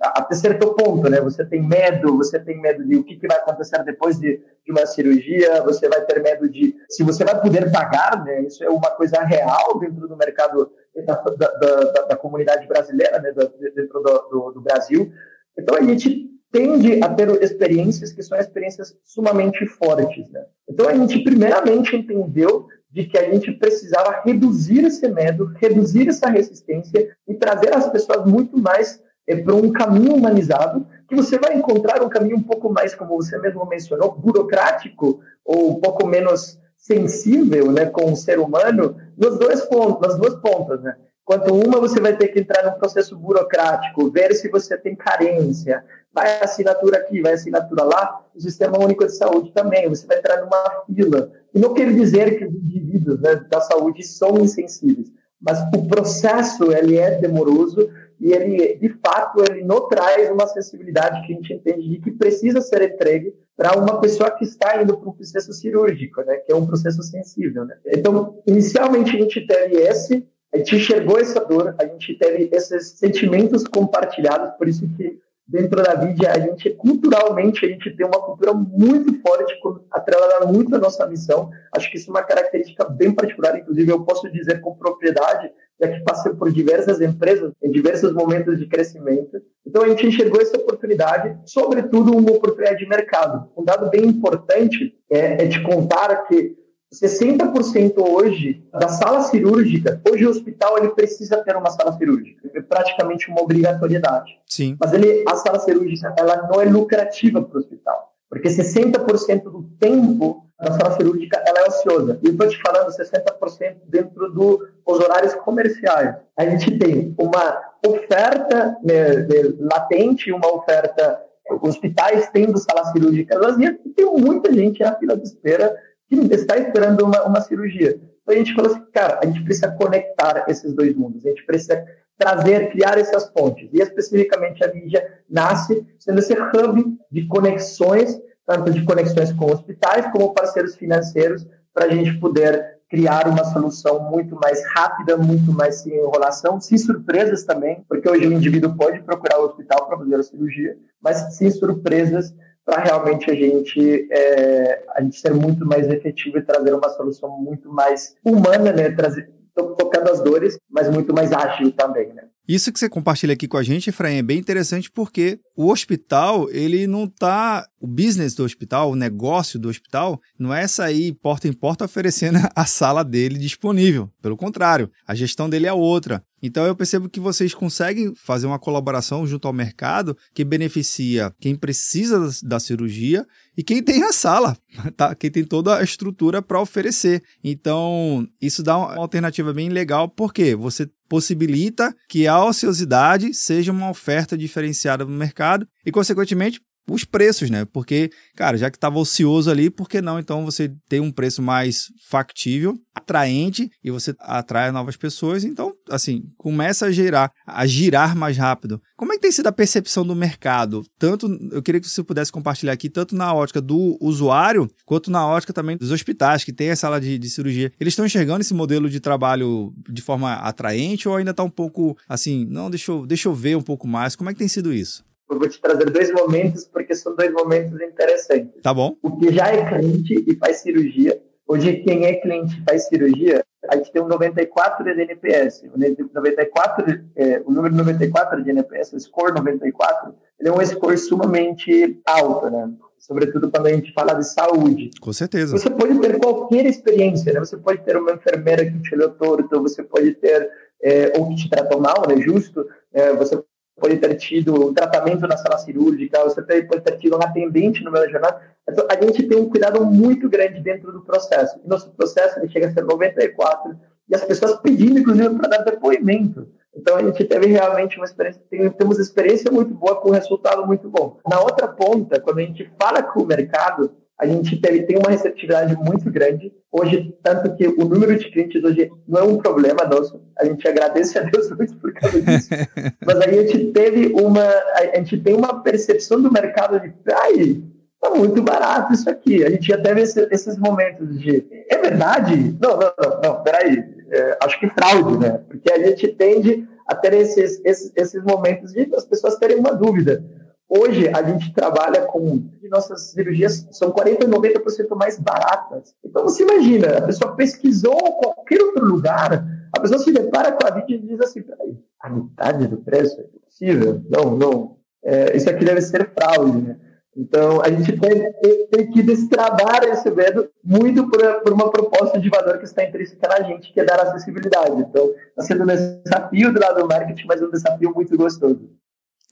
até 0.00 0.36
certo 0.36 0.72
ponto, 0.74 1.10
né? 1.10 1.20
Você 1.20 1.44
tem 1.44 1.60
medo, 1.60 2.16
você 2.16 2.38
tem 2.38 2.60
medo 2.60 2.86
de 2.86 2.94
o 2.94 3.02
que, 3.02 3.16
que 3.16 3.26
vai 3.26 3.38
acontecer 3.38 3.82
depois 3.82 4.20
de, 4.20 4.40
de, 4.64 4.70
uma 4.70 4.86
cirurgia, 4.86 5.62
você 5.62 5.88
vai 5.88 6.00
ter 6.02 6.22
medo 6.22 6.48
de 6.48 6.76
se 6.88 7.02
você 7.02 7.24
vai 7.24 7.40
poder 7.40 7.72
pagar, 7.72 8.24
né? 8.24 8.42
Isso 8.42 8.62
é 8.62 8.68
uma 8.68 8.92
coisa 8.92 9.20
real 9.22 9.76
dentro 9.80 10.06
do 10.06 10.16
mercado 10.16 10.70
da, 11.04 11.14
da, 11.14 11.48
da, 11.48 12.02
da 12.02 12.16
comunidade 12.16 12.68
brasileira, 12.68 13.18
né? 13.18 13.32
Dentro 13.74 14.00
do, 14.00 14.28
do, 14.30 14.50
do 14.52 14.60
Brasil. 14.60 15.10
Então, 15.58 15.76
a 15.76 15.82
gente 15.82 16.33
tende 16.54 17.02
a 17.02 17.08
ter 17.08 17.28
experiências 17.42 18.12
que 18.12 18.22
são 18.22 18.38
experiências 18.38 18.96
sumamente 19.02 19.66
fortes. 19.66 20.30
Né? 20.30 20.44
Então, 20.70 20.88
a 20.88 20.94
gente 20.94 21.24
primeiramente 21.24 21.96
entendeu 21.96 22.68
de 22.92 23.06
que 23.06 23.18
a 23.18 23.28
gente 23.28 23.50
precisava 23.50 24.22
reduzir 24.24 24.84
esse 24.84 25.08
medo, 25.08 25.52
reduzir 25.56 26.08
essa 26.08 26.30
resistência 26.30 27.10
e 27.26 27.34
trazer 27.34 27.74
as 27.74 27.90
pessoas 27.90 28.24
muito 28.24 28.56
mais 28.56 29.02
é, 29.26 29.34
para 29.34 29.52
um 29.52 29.72
caminho 29.72 30.14
humanizado, 30.14 30.86
que 31.08 31.16
você 31.16 31.36
vai 31.40 31.56
encontrar 31.56 32.00
um 32.04 32.08
caminho 32.08 32.36
um 32.36 32.42
pouco 32.42 32.72
mais, 32.72 32.94
como 32.94 33.16
você 33.16 33.36
mesmo 33.38 33.66
mencionou, 33.66 34.12
burocrático 34.12 35.20
ou 35.44 35.72
um 35.72 35.80
pouco 35.80 36.06
menos 36.06 36.56
sensível 36.76 37.72
né, 37.72 37.86
com 37.86 38.12
o 38.12 38.16
ser 38.16 38.38
humano, 38.38 38.96
nos 39.18 39.40
dois 39.40 39.62
pontos, 39.62 40.06
nas 40.06 40.16
duas 40.16 40.36
pontas. 40.36 40.80
Né? 40.82 40.94
Quanto 41.24 41.52
uma, 41.52 41.80
você 41.80 41.98
vai 42.00 42.16
ter 42.16 42.28
que 42.28 42.38
entrar 42.38 42.64
num 42.64 42.78
processo 42.78 43.16
burocrático, 43.16 44.08
ver 44.10 44.34
se 44.34 44.48
você 44.48 44.76
tem 44.76 44.94
carência, 44.94 45.82
vai 46.14 46.40
assinatura 46.40 46.98
aqui, 46.98 47.20
vai 47.20 47.32
assinatura 47.32 47.82
lá, 47.84 48.24
o 48.34 48.40
Sistema 48.40 48.78
Único 48.78 49.04
de 49.04 49.16
Saúde 49.16 49.52
também, 49.52 49.88
você 49.88 50.06
vai 50.06 50.18
entrar 50.18 50.40
numa 50.40 50.84
fila. 50.86 51.32
E 51.52 51.58
não 51.58 51.74
quer 51.74 51.92
dizer 51.92 52.38
que 52.38 52.44
os 52.44 52.54
indivíduos 52.54 53.20
né, 53.20 53.34
da 53.50 53.60
saúde 53.60 54.02
são 54.04 54.38
insensíveis, 54.38 55.10
mas 55.40 55.60
o 55.74 55.86
processo 55.88 56.72
ele 56.72 56.96
é 56.96 57.18
demoroso 57.18 57.90
e 58.20 58.32
ele, 58.32 58.76
de 58.76 58.88
fato, 59.04 59.42
ele 59.50 59.64
não 59.64 59.88
traz 59.88 60.30
uma 60.30 60.46
sensibilidade 60.46 61.26
que 61.26 61.32
a 61.32 61.36
gente 61.36 61.52
entende 61.52 61.88
de 61.88 61.98
que 61.98 62.12
precisa 62.12 62.60
ser 62.60 62.82
entregue 62.82 63.34
para 63.56 63.76
uma 63.76 64.00
pessoa 64.00 64.30
que 64.30 64.44
está 64.44 64.80
indo 64.80 64.96
para 64.96 65.08
um 65.08 65.12
processo 65.12 65.52
cirúrgico, 65.52 66.22
né, 66.22 66.36
que 66.36 66.52
é 66.52 66.54
um 66.54 66.66
processo 66.66 67.02
sensível. 67.02 67.64
Né? 67.64 67.76
Então, 67.88 68.40
inicialmente 68.46 69.16
a 69.16 69.20
gente 69.20 69.46
teve 69.46 69.76
esse 69.76 70.26
a 70.52 70.58
gente 70.58 70.76
enxergou 70.76 71.18
essa 71.18 71.44
dor, 71.44 71.74
a 71.76 71.84
gente 71.84 72.14
teve 72.14 72.48
esses 72.52 72.90
sentimentos 72.90 73.66
compartilhados, 73.66 74.56
por 74.56 74.68
isso 74.68 74.88
que 74.96 75.18
dentro 75.46 75.82
da 75.82 75.94
vida 75.94 76.30
a 76.30 76.38
gente 76.38 76.70
culturalmente 76.70 77.64
a 77.64 77.68
gente 77.68 77.94
tem 77.96 78.06
uma 78.06 78.20
cultura 78.20 78.52
muito 78.54 79.20
forte 79.20 79.54
atrelada 79.90 80.46
muito 80.46 80.74
à 80.74 80.78
nossa 80.78 81.06
missão. 81.06 81.50
Acho 81.72 81.90
que 81.90 81.98
isso 81.98 82.10
é 82.10 82.14
uma 82.14 82.22
característica 82.22 82.84
bem 82.84 83.12
particular. 83.12 83.58
Inclusive 83.58 83.90
eu 83.90 84.04
posso 84.04 84.30
dizer 84.30 84.60
com 84.60 84.74
propriedade 84.74 85.50
já 85.80 85.88
que 85.88 86.04
passei 86.04 86.32
por 86.32 86.52
diversas 86.52 87.00
empresas 87.00 87.52
em 87.62 87.70
diversos 87.70 88.12
momentos 88.12 88.58
de 88.58 88.66
crescimento. 88.66 89.42
Então 89.66 89.82
a 89.82 89.88
gente 89.88 90.06
enxergou 90.06 90.40
essa 90.40 90.56
oportunidade 90.56 91.36
sobretudo 91.46 92.16
uma 92.16 92.30
oportunidade 92.30 92.78
de 92.78 92.88
mercado. 92.88 93.50
Um 93.56 93.64
dado 93.64 93.90
bem 93.90 94.04
importante 94.04 94.94
é, 95.10 95.44
é 95.44 95.46
de 95.46 95.62
contar 95.62 96.26
que 96.26 96.56
60% 96.94 97.94
hoje 97.98 98.62
da 98.72 98.88
sala 98.88 99.22
cirúrgica, 99.22 100.00
hoje 100.08 100.26
o 100.26 100.30
hospital 100.30 100.78
ele 100.78 100.90
precisa 100.90 101.38
ter 101.38 101.56
uma 101.56 101.70
sala 101.70 101.92
cirúrgica, 101.96 102.48
é 102.54 102.60
praticamente 102.60 103.28
uma 103.28 103.42
obrigatoriedade. 103.42 104.38
Sim. 104.46 104.76
Mas 104.80 104.92
ele, 104.92 105.24
a 105.28 105.34
sala 105.36 105.58
cirúrgica 105.58 106.14
ela 106.16 106.48
não 106.48 106.60
é 106.60 106.64
lucrativa 106.64 107.42
para 107.42 107.56
o 107.56 107.60
hospital, 107.60 108.12
porque 108.30 108.48
60% 108.48 109.42
do 109.44 109.64
tempo 109.78 110.44
da 110.60 110.72
sala 110.72 110.96
cirúrgica 110.96 111.42
ela 111.46 111.60
é 111.60 111.68
ociosa. 111.68 112.18
E 112.22 112.28
estou 112.28 112.48
te 112.48 112.60
falando 112.62 112.88
60% 112.88 113.76
dentro 113.86 114.32
dos 114.32 115.00
horários 115.00 115.34
comerciais. 115.34 116.16
A 116.36 116.44
gente 116.44 116.78
tem 116.78 117.14
uma 117.18 117.60
oferta 117.84 118.76
né, 118.82 119.26
latente, 119.58 120.32
uma 120.32 120.54
oferta 120.54 121.20
hospitais 121.60 122.30
tendo 122.32 122.58
sala 122.58 122.84
cirúrgica 122.92 123.38
vazia, 123.38 123.78
e 123.84 123.90
tem 123.90 124.06
muita 124.06 124.52
gente 124.52 124.80
na 124.80 124.96
fila 124.96 125.16
de 125.16 125.24
espera 125.24 125.74
que 126.08 126.16
está 126.34 126.56
esperando 126.56 127.04
uma, 127.04 127.22
uma 127.24 127.40
cirurgia. 127.40 128.00
Então 128.22 128.34
a 128.34 128.38
gente 128.38 128.54
falou 128.54 128.72
assim, 128.72 128.84
cara, 128.92 129.20
a 129.22 129.26
gente 129.26 129.42
precisa 129.44 129.70
conectar 129.72 130.44
esses 130.48 130.72
dois 130.72 130.94
mundos, 130.94 131.24
a 131.24 131.28
gente 131.28 131.44
precisa 131.44 131.84
trazer, 132.16 132.70
criar 132.70 132.98
essas 132.98 133.28
pontes. 133.30 133.68
E 133.72 133.80
especificamente 133.80 134.64
a 134.64 134.72
mídia 134.72 135.20
nasce 135.28 135.86
sendo 135.98 136.18
esse 136.18 136.32
hub 136.32 136.98
de 137.10 137.26
conexões, 137.26 138.18
tanto 138.46 138.70
de 138.70 138.84
conexões 138.84 139.32
com 139.32 139.46
hospitais 139.46 140.06
como 140.12 140.32
parceiros 140.32 140.76
financeiros, 140.76 141.46
para 141.72 141.86
a 141.86 141.88
gente 141.88 142.18
poder 142.18 142.74
criar 142.88 143.26
uma 143.26 143.44
solução 143.44 144.08
muito 144.10 144.36
mais 144.36 144.62
rápida, 144.72 145.16
muito 145.16 145.52
mais 145.52 145.82
sem 145.82 145.96
enrolação, 145.96 146.60
sem 146.60 146.78
surpresas 146.78 147.44
também, 147.44 147.84
porque 147.88 148.08
hoje 148.08 148.26
o 148.28 148.32
indivíduo 148.32 148.76
pode 148.76 149.02
procurar 149.02 149.40
o 149.40 149.46
hospital 149.46 149.86
para 149.86 149.98
fazer 149.98 150.14
a 150.14 150.22
cirurgia, 150.22 150.76
mas 151.02 151.36
sem 151.36 151.50
surpresas 151.50 152.32
para 152.64 152.82
realmente 152.82 153.30
a 153.30 153.34
gente, 153.34 154.08
é, 154.10 154.84
a 154.94 155.02
gente 155.02 155.20
ser 155.20 155.34
muito 155.34 155.66
mais 155.66 155.88
efetivo 155.88 156.38
e 156.38 156.42
trazer 156.42 156.72
uma 156.72 156.88
solução 156.88 157.30
muito 157.38 157.70
mais 157.70 158.16
humana, 158.24 158.72
né? 158.72 158.90
Trazer, 158.90 159.30
tocando 159.54 160.10
as 160.10 160.22
dores, 160.22 160.58
mas 160.70 160.88
muito 160.88 161.12
mais 161.12 161.32
ágil 161.32 161.70
também, 161.72 162.12
né? 162.12 162.24
Isso 162.46 162.70
que 162.70 162.78
você 162.78 162.90
compartilha 162.90 163.32
aqui 163.32 163.48
com 163.48 163.56
a 163.56 163.62
gente, 163.62 163.88
Efraim, 163.88 164.16
é 164.16 164.22
bem 164.22 164.38
interessante 164.38 164.90
porque 164.90 165.40
o 165.56 165.70
hospital, 165.70 166.50
ele 166.50 166.86
não 166.86 167.06
tá. 167.06 167.66
O 167.80 167.86
business 167.86 168.34
do 168.34 168.44
hospital, 168.44 168.90
o 168.90 168.96
negócio 168.96 169.58
do 169.58 169.68
hospital, 169.68 170.20
não 170.38 170.52
é 170.52 170.66
sair 170.66 171.12
porta 171.14 171.48
em 171.48 171.52
porta 171.52 171.84
oferecendo 171.84 172.38
a 172.54 172.66
sala 172.66 173.02
dele 173.02 173.38
disponível. 173.38 174.10
Pelo 174.20 174.36
contrário, 174.36 174.90
a 175.06 175.14
gestão 175.14 175.48
dele 175.48 175.66
é 175.66 175.72
outra. 175.72 176.22
Então 176.42 176.66
eu 176.66 176.76
percebo 176.76 177.08
que 177.08 177.18
vocês 177.18 177.54
conseguem 177.54 178.12
fazer 178.14 178.46
uma 178.46 178.58
colaboração 178.58 179.26
junto 179.26 179.48
ao 179.48 179.54
mercado 179.54 180.14
que 180.34 180.44
beneficia 180.44 181.32
quem 181.40 181.56
precisa 181.56 182.30
da 182.42 182.60
cirurgia 182.60 183.26
e 183.56 183.62
quem 183.62 183.82
tem 183.82 184.02
a 184.02 184.12
sala, 184.12 184.56
tá? 184.96 185.14
quem 185.14 185.30
tem 185.30 185.44
toda 185.44 185.76
a 185.76 185.82
estrutura 185.82 186.42
para 186.42 186.60
oferecer. 186.60 187.22
Então 187.42 188.26
isso 188.40 188.62
dá 188.62 188.76
uma 188.76 188.96
alternativa 188.96 189.52
bem 189.52 189.68
legal 189.68 190.08
porque 190.08 190.54
você 190.54 190.88
possibilita 191.08 191.94
que 192.08 192.26
a 192.26 192.42
ociosidade 192.44 193.32
seja 193.34 193.70
uma 193.70 193.90
oferta 193.90 194.36
diferenciada 194.36 195.04
no 195.04 195.10
mercado 195.10 195.66
e, 195.84 195.92
consequentemente, 195.92 196.60
os 196.88 197.04
preços, 197.04 197.50
né? 197.50 197.64
Porque, 197.64 198.10
cara, 198.36 198.56
já 198.56 198.70
que 198.70 198.76
estava 198.76 198.98
ocioso 198.98 199.50
ali, 199.50 199.70
por 199.70 199.88
que 199.88 200.02
não 200.02 200.18
então 200.18 200.44
você 200.44 200.72
ter 200.88 201.00
um 201.00 201.10
preço 201.10 201.42
mais 201.42 201.86
factível, 202.08 202.76
atraente 202.94 203.70
e 203.82 203.90
você 203.90 204.14
atrai 204.20 204.70
novas 204.70 204.96
pessoas? 204.96 205.44
Então, 205.44 205.72
assim, 205.88 206.22
começa 206.36 206.86
a 206.86 206.92
girar, 206.92 207.30
a 207.46 207.66
girar 207.66 208.16
mais 208.16 208.36
rápido. 208.36 208.80
Como 208.96 209.12
é 209.12 209.16
que 209.16 209.22
tem 209.22 209.32
sido 209.32 209.46
a 209.46 209.52
percepção 209.52 210.06
do 210.06 210.14
mercado? 210.14 210.82
Tanto, 210.98 211.26
eu 211.50 211.62
queria 211.62 211.80
que 211.80 211.88
você 211.88 212.02
pudesse 212.02 212.30
compartilhar 212.30 212.72
aqui, 212.72 212.88
tanto 212.88 213.14
na 213.14 213.32
ótica 213.32 213.60
do 213.60 213.96
usuário, 214.00 214.68
quanto 214.84 215.10
na 215.10 215.26
ótica 215.26 215.52
também 215.52 215.76
dos 215.76 215.90
hospitais 215.90 216.44
que 216.44 216.52
tem 216.52 216.70
a 216.70 216.76
sala 216.76 217.00
de, 217.00 217.18
de 217.18 217.30
cirurgia. 217.30 217.72
Eles 217.80 217.92
estão 217.92 218.06
enxergando 218.06 218.40
esse 218.40 218.54
modelo 218.54 218.88
de 218.88 219.00
trabalho 219.00 219.72
de 219.88 220.02
forma 220.02 220.34
atraente 220.34 221.08
ou 221.08 221.16
ainda 221.16 221.30
está 221.30 221.42
um 221.42 221.50
pouco 221.50 221.96
assim, 222.08 222.46
não, 222.48 222.70
deixa 222.70 222.92
eu, 222.92 223.06
deixa 223.06 223.28
eu 223.28 223.34
ver 223.34 223.56
um 223.56 223.62
pouco 223.62 223.88
mais? 223.88 224.14
Como 224.14 224.30
é 224.30 224.32
que 224.32 224.38
tem 224.38 224.48
sido 224.48 224.72
isso? 224.72 225.02
Eu 225.34 225.40
vou 225.40 225.48
te 225.48 225.60
trazer 225.60 225.90
dois 225.90 226.12
momentos, 226.12 226.64
porque 226.64 226.94
são 226.94 227.14
dois 227.16 227.32
momentos 227.32 227.80
interessantes. 227.80 228.62
Tá 228.62 228.72
bom. 228.72 228.96
O 229.02 229.16
que 229.16 229.32
já 229.32 229.48
é 229.48 229.68
cliente 229.68 230.24
e 230.28 230.36
faz 230.36 230.58
cirurgia. 230.58 231.20
Hoje, 231.46 231.78
quem 231.78 232.04
é 232.04 232.14
cliente 232.14 232.56
e 232.56 232.64
faz 232.64 232.86
cirurgia, 232.86 233.44
a 233.68 233.76
gente 233.76 233.90
tem 233.90 234.00
um 234.00 234.06
94 234.06 234.84
de 234.84 234.90
NPS. 235.02 235.64
O, 235.74 235.78
94, 236.14 237.04
é, 237.16 237.42
o 237.44 237.50
número 237.50 237.74
94 237.74 238.44
de 238.44 238.50
NPS, 238.50 238.92
o 238.92 239.00
score 239.00 239.34
94, 239.34 240.14
ele 240.38 240.48
é 240.48 240.52
um 240.52 240.64
score 240.64 240.96
sumamente 240.96 242.00
alto, 242.06 242.48
né? 242.48 242.70
Sobretudo 242.98 243.50
quando 243.50 243.66
a 243.66 243.72
gente 243.72 243.92
fala 243.92 244.14
de 244.14 244.26
saúde. 244.26 244.90
Com 245.00 245.12
certeza. 245.12 245.58
Você 245.58 245.68
pode 245.68 245.98
ter 245.98 246.18
qualquer 246.18 246.64
experiência, 246.64 247.32
né? 247.32 247.40
Você 247.40 247.56
pode 247.56 247.82
ter 247.82 247.96
uma 247.96 248.12
enfermeira 248.12 248.64
que 248.64 248.80
te 248.80 248.94
olhou 248.94 249.10
torto, 249.10 249.60
você 249.60 249.82
pode 249.82 250.14
ter, 250.14 250.48
é, 250.80 251.12
ou 251.18 251.28
que 251.28 251.36
te 251.36 251.50
tratou 251.50 251.80
mal, 251.80 252.04
né? 252.08 252.16
Justo. 252.18 252.64
É, 252.92 253.12
você 253.12 253.42
pode 253.78 253.96
ter 253.96 254.14
tido 254.16 254.68
um 254.68 254.74
tratamento 254.74 255.26
na 255.26 255.36
sala 255.36 255.58
cirúrgica, 255.58 256.22
você 256.24 256.42
pode 256.62 256.82
ter 256.82 256.98
tido 256.98 257.16
um 257.16 257.22
atendente 257.22 257.82
no 257.82 257.90
meu 257.90 258.08
jornal. 258.08 258.40
Então, 258.68 258.86
a 258.88 258.94
gente 258.94 259.26
tem 259.26 259.38
um 259.38 259.48
cuidado 259.48 259.84
muito 259.84 260.28
grande 260.28 260.60
dentro 260.60 260.92
do 260.92 261.02
processo. 261.02 261.58
E 261.64 261.68
nosso 261.68 261.90
processo 261.90 262.38
ele 262.38 262.48
chega 262.48 262.68
a 262.68 262.72
ser 262.72 262.82
94 262.82 263.76
e 264.08 264.14
as 264.14 264.24
pessoas 264.24 264.56
pedindo, 264.60 264.98
inclusive, 264.98 265.34
para 265.36 265.48
dar 265.48 265.64
depoimento. 265.64 266.48
Então, 266.76 266.96
a 266.96 267.02
gente 267.02 267.24
teve 267.24 267.46
realmente 267.46 267.96
uma 267.96 268.04
experiência, 268.04 268.42
temos 268.76 268.98
experiência 268.98 269.50
muito 269.50 269.74
boa 269.74 270.00
com 270.00 270.10
resultado 270.10 270.66
muito 270.66 270.88
bom. 270.88 271.18
Na 271.28 271.40
outra 271.40 271.68
ponta, 271.68 272.20
quando 272.20 272.38
a 272.38 272.42
gente 272.42 272.70
fala 272.78 273.02
com 273.02 273.22
o 273.22 273.26
mercado, 273.26 273.92
a 274.18 274.26
gente 274.26 274.56
tem 274.60 274.96
uma 274.96 275.10
receptividade 275.10 275.74
muito 275.76 276.10
grande. 276.10 276.52
Hoje, 276.70 277.16
tanto 277.22 277.54
que 277.56 277.66
o 277.66 277.84
número 277.84 278.16
de 278.16 278.30
clientes 278.30 278.62
hoje 278.62 278.90
não 279.08 279.20
é 279.20 279.24
um 279.24 279.38
problema 279.38 279.84
nosso. 279.84 280.20
A 280.38 280.44
gente 280.44 280.66
agradece 280.68 281.18
a 281.18 281.22
Deus 281.22 281.50
muito 281.50 281.76
por 281.76 281.92
causa 281.92 282.20
disso. 282.20 282.48
Mas 283.04 283.16
a 283.16 283.30
gente 283.30 283.72
teve 283.72 284.12
uma, 284.12 284.44
a 284.74 284.96
gente 284.96 285.18
tem 285.18 285.34
uma 285.34 285.62
percepção 285.62 286.22
do 286.22 286.32
mercado 286.32 286.78
de, 286.80 286.92
ai, 287.12 287.62
tá 288.00 288.10
muito 288.10 288.40
barato 288.40 288.92
isso 288.92 289.10
aqui. 289.10 289.44
A 289.44 289.50
gente 289.50 289.66
já 289.66 289.78
teve 289.78 290.02
esse, 290.02 290.28
esses 290.30 290.58
momentos 290.58 291.18
de, 291.18 291.44
é 291.68 291.78
verdade? 291.78 292.56
Não, 292.60 292.78
não, 292.78 292.92
não, 292.98 293.20
não 293.20 293.42
peraí. 293.42 293.82
É, 294.12 294.38
acho 294.44 294.60
que 294.60 294.68
fraude, 294.68 295.18
né? 295.18 295.40
Porque 295.48 295.72
a 295.72 295.78
gente 295.78 296.06
tende 296.08 296.68
a 296.86 296.94
ter 296.94 297.14
esses, 297.14 297.60
esses, 297.64 297.92
esses 297.96 298.22
momentos 298.22 298.72
de 298.72 298.88
as 298.94 299.04
pessoas 299.04 299.36
terem 299.38 299.58
uma 299.58 299.74
dúvida. 299.74 300.24
Hoje, 300.68 301.08
a 301.08 301.22
gente 301.22 301.52
trabalha 301.52 302.02
com. 302.02 302.48
Nossas 302.70 303.10
cirurgias 303.10 303.68
são 303.70 303.92
40% 303.92 304.22
e 304.22 304.26
90% 304.26 304.96
mais 304.96 305.18
baratas. 305.18 305.94
Então, 306.04 306.24
você 306.24 306.42
imagina, 306.42 306.98
a 306.98 307.02
pessoa 307.02 307.36
pesquisou 307.36 307.96
qualquer 308.20 308.60
outro 308.60 308.84
lugar, 308.84 309.46
a 309.72 309.80
pessoa 309.80 309.98
se 310.00 310.10
depara 310.10 310.52
com 310.52 310.66
a 310.66 310.70
vídeo 310.70 310.96
e 310.96 311.06
diz 311.06 311.20
assim: 311.20 311.42
peraí, 311.42 311.78
a 312.00 312.10
metade 312.10 312.66
do 312.66 312.78
preço 312.78 313.20
é 313.20 313.24
possível? 313.44 314.02
Não, 314.08 314.36
não. 314.36 314.76
É, 315.04 315.36
isso 315.36 315.48
aqui 315.50 315.64
deve 315.64 315.82
ser 315.82 316.10
fraude, 316.14 316.62
né? 316.62 316.76
Então, 317.16 317.60
a 317.62 317.70
gente 317.70 317.96
tem, 317.96 318.32
tem, 318.32 318.66
tem, 318.66 318.90
que 318.90 319.02
destravar 319.02 319.84
esse 319.84 320.10
medo 320.10 320.50
muito 320.64 321.08
por, 321.08 321.22
por, 321.42 321.52
uma 321.52 321.70
proposta 321.70 322.18
de 322.18 322.28
valor 322.28 322.58
que 322.58 322.64
está 322.64 322.82
intrínseca 322.82 323.28
na 323.28 323.42
gente, 323.42 323.72
que 323.72 323.78
é 323.78 323.84
dar 323.84 324.00
acessibilidade. 324.00 324.80
Então, 324.80 325.14
está 325.28 325.42
sendo 325.42 325.62
um 325.62 325.66
desafio 325.66 326.52
do 326.52 326.60
lado 326.60 326.80
do 326.80 326.88
marketing, 326.88 327.26
mas 327.28 327.40
um 327.40 327.50
desafio 327.50 327.92
muito 327.94 328.16
gostoso. 328.16 328.68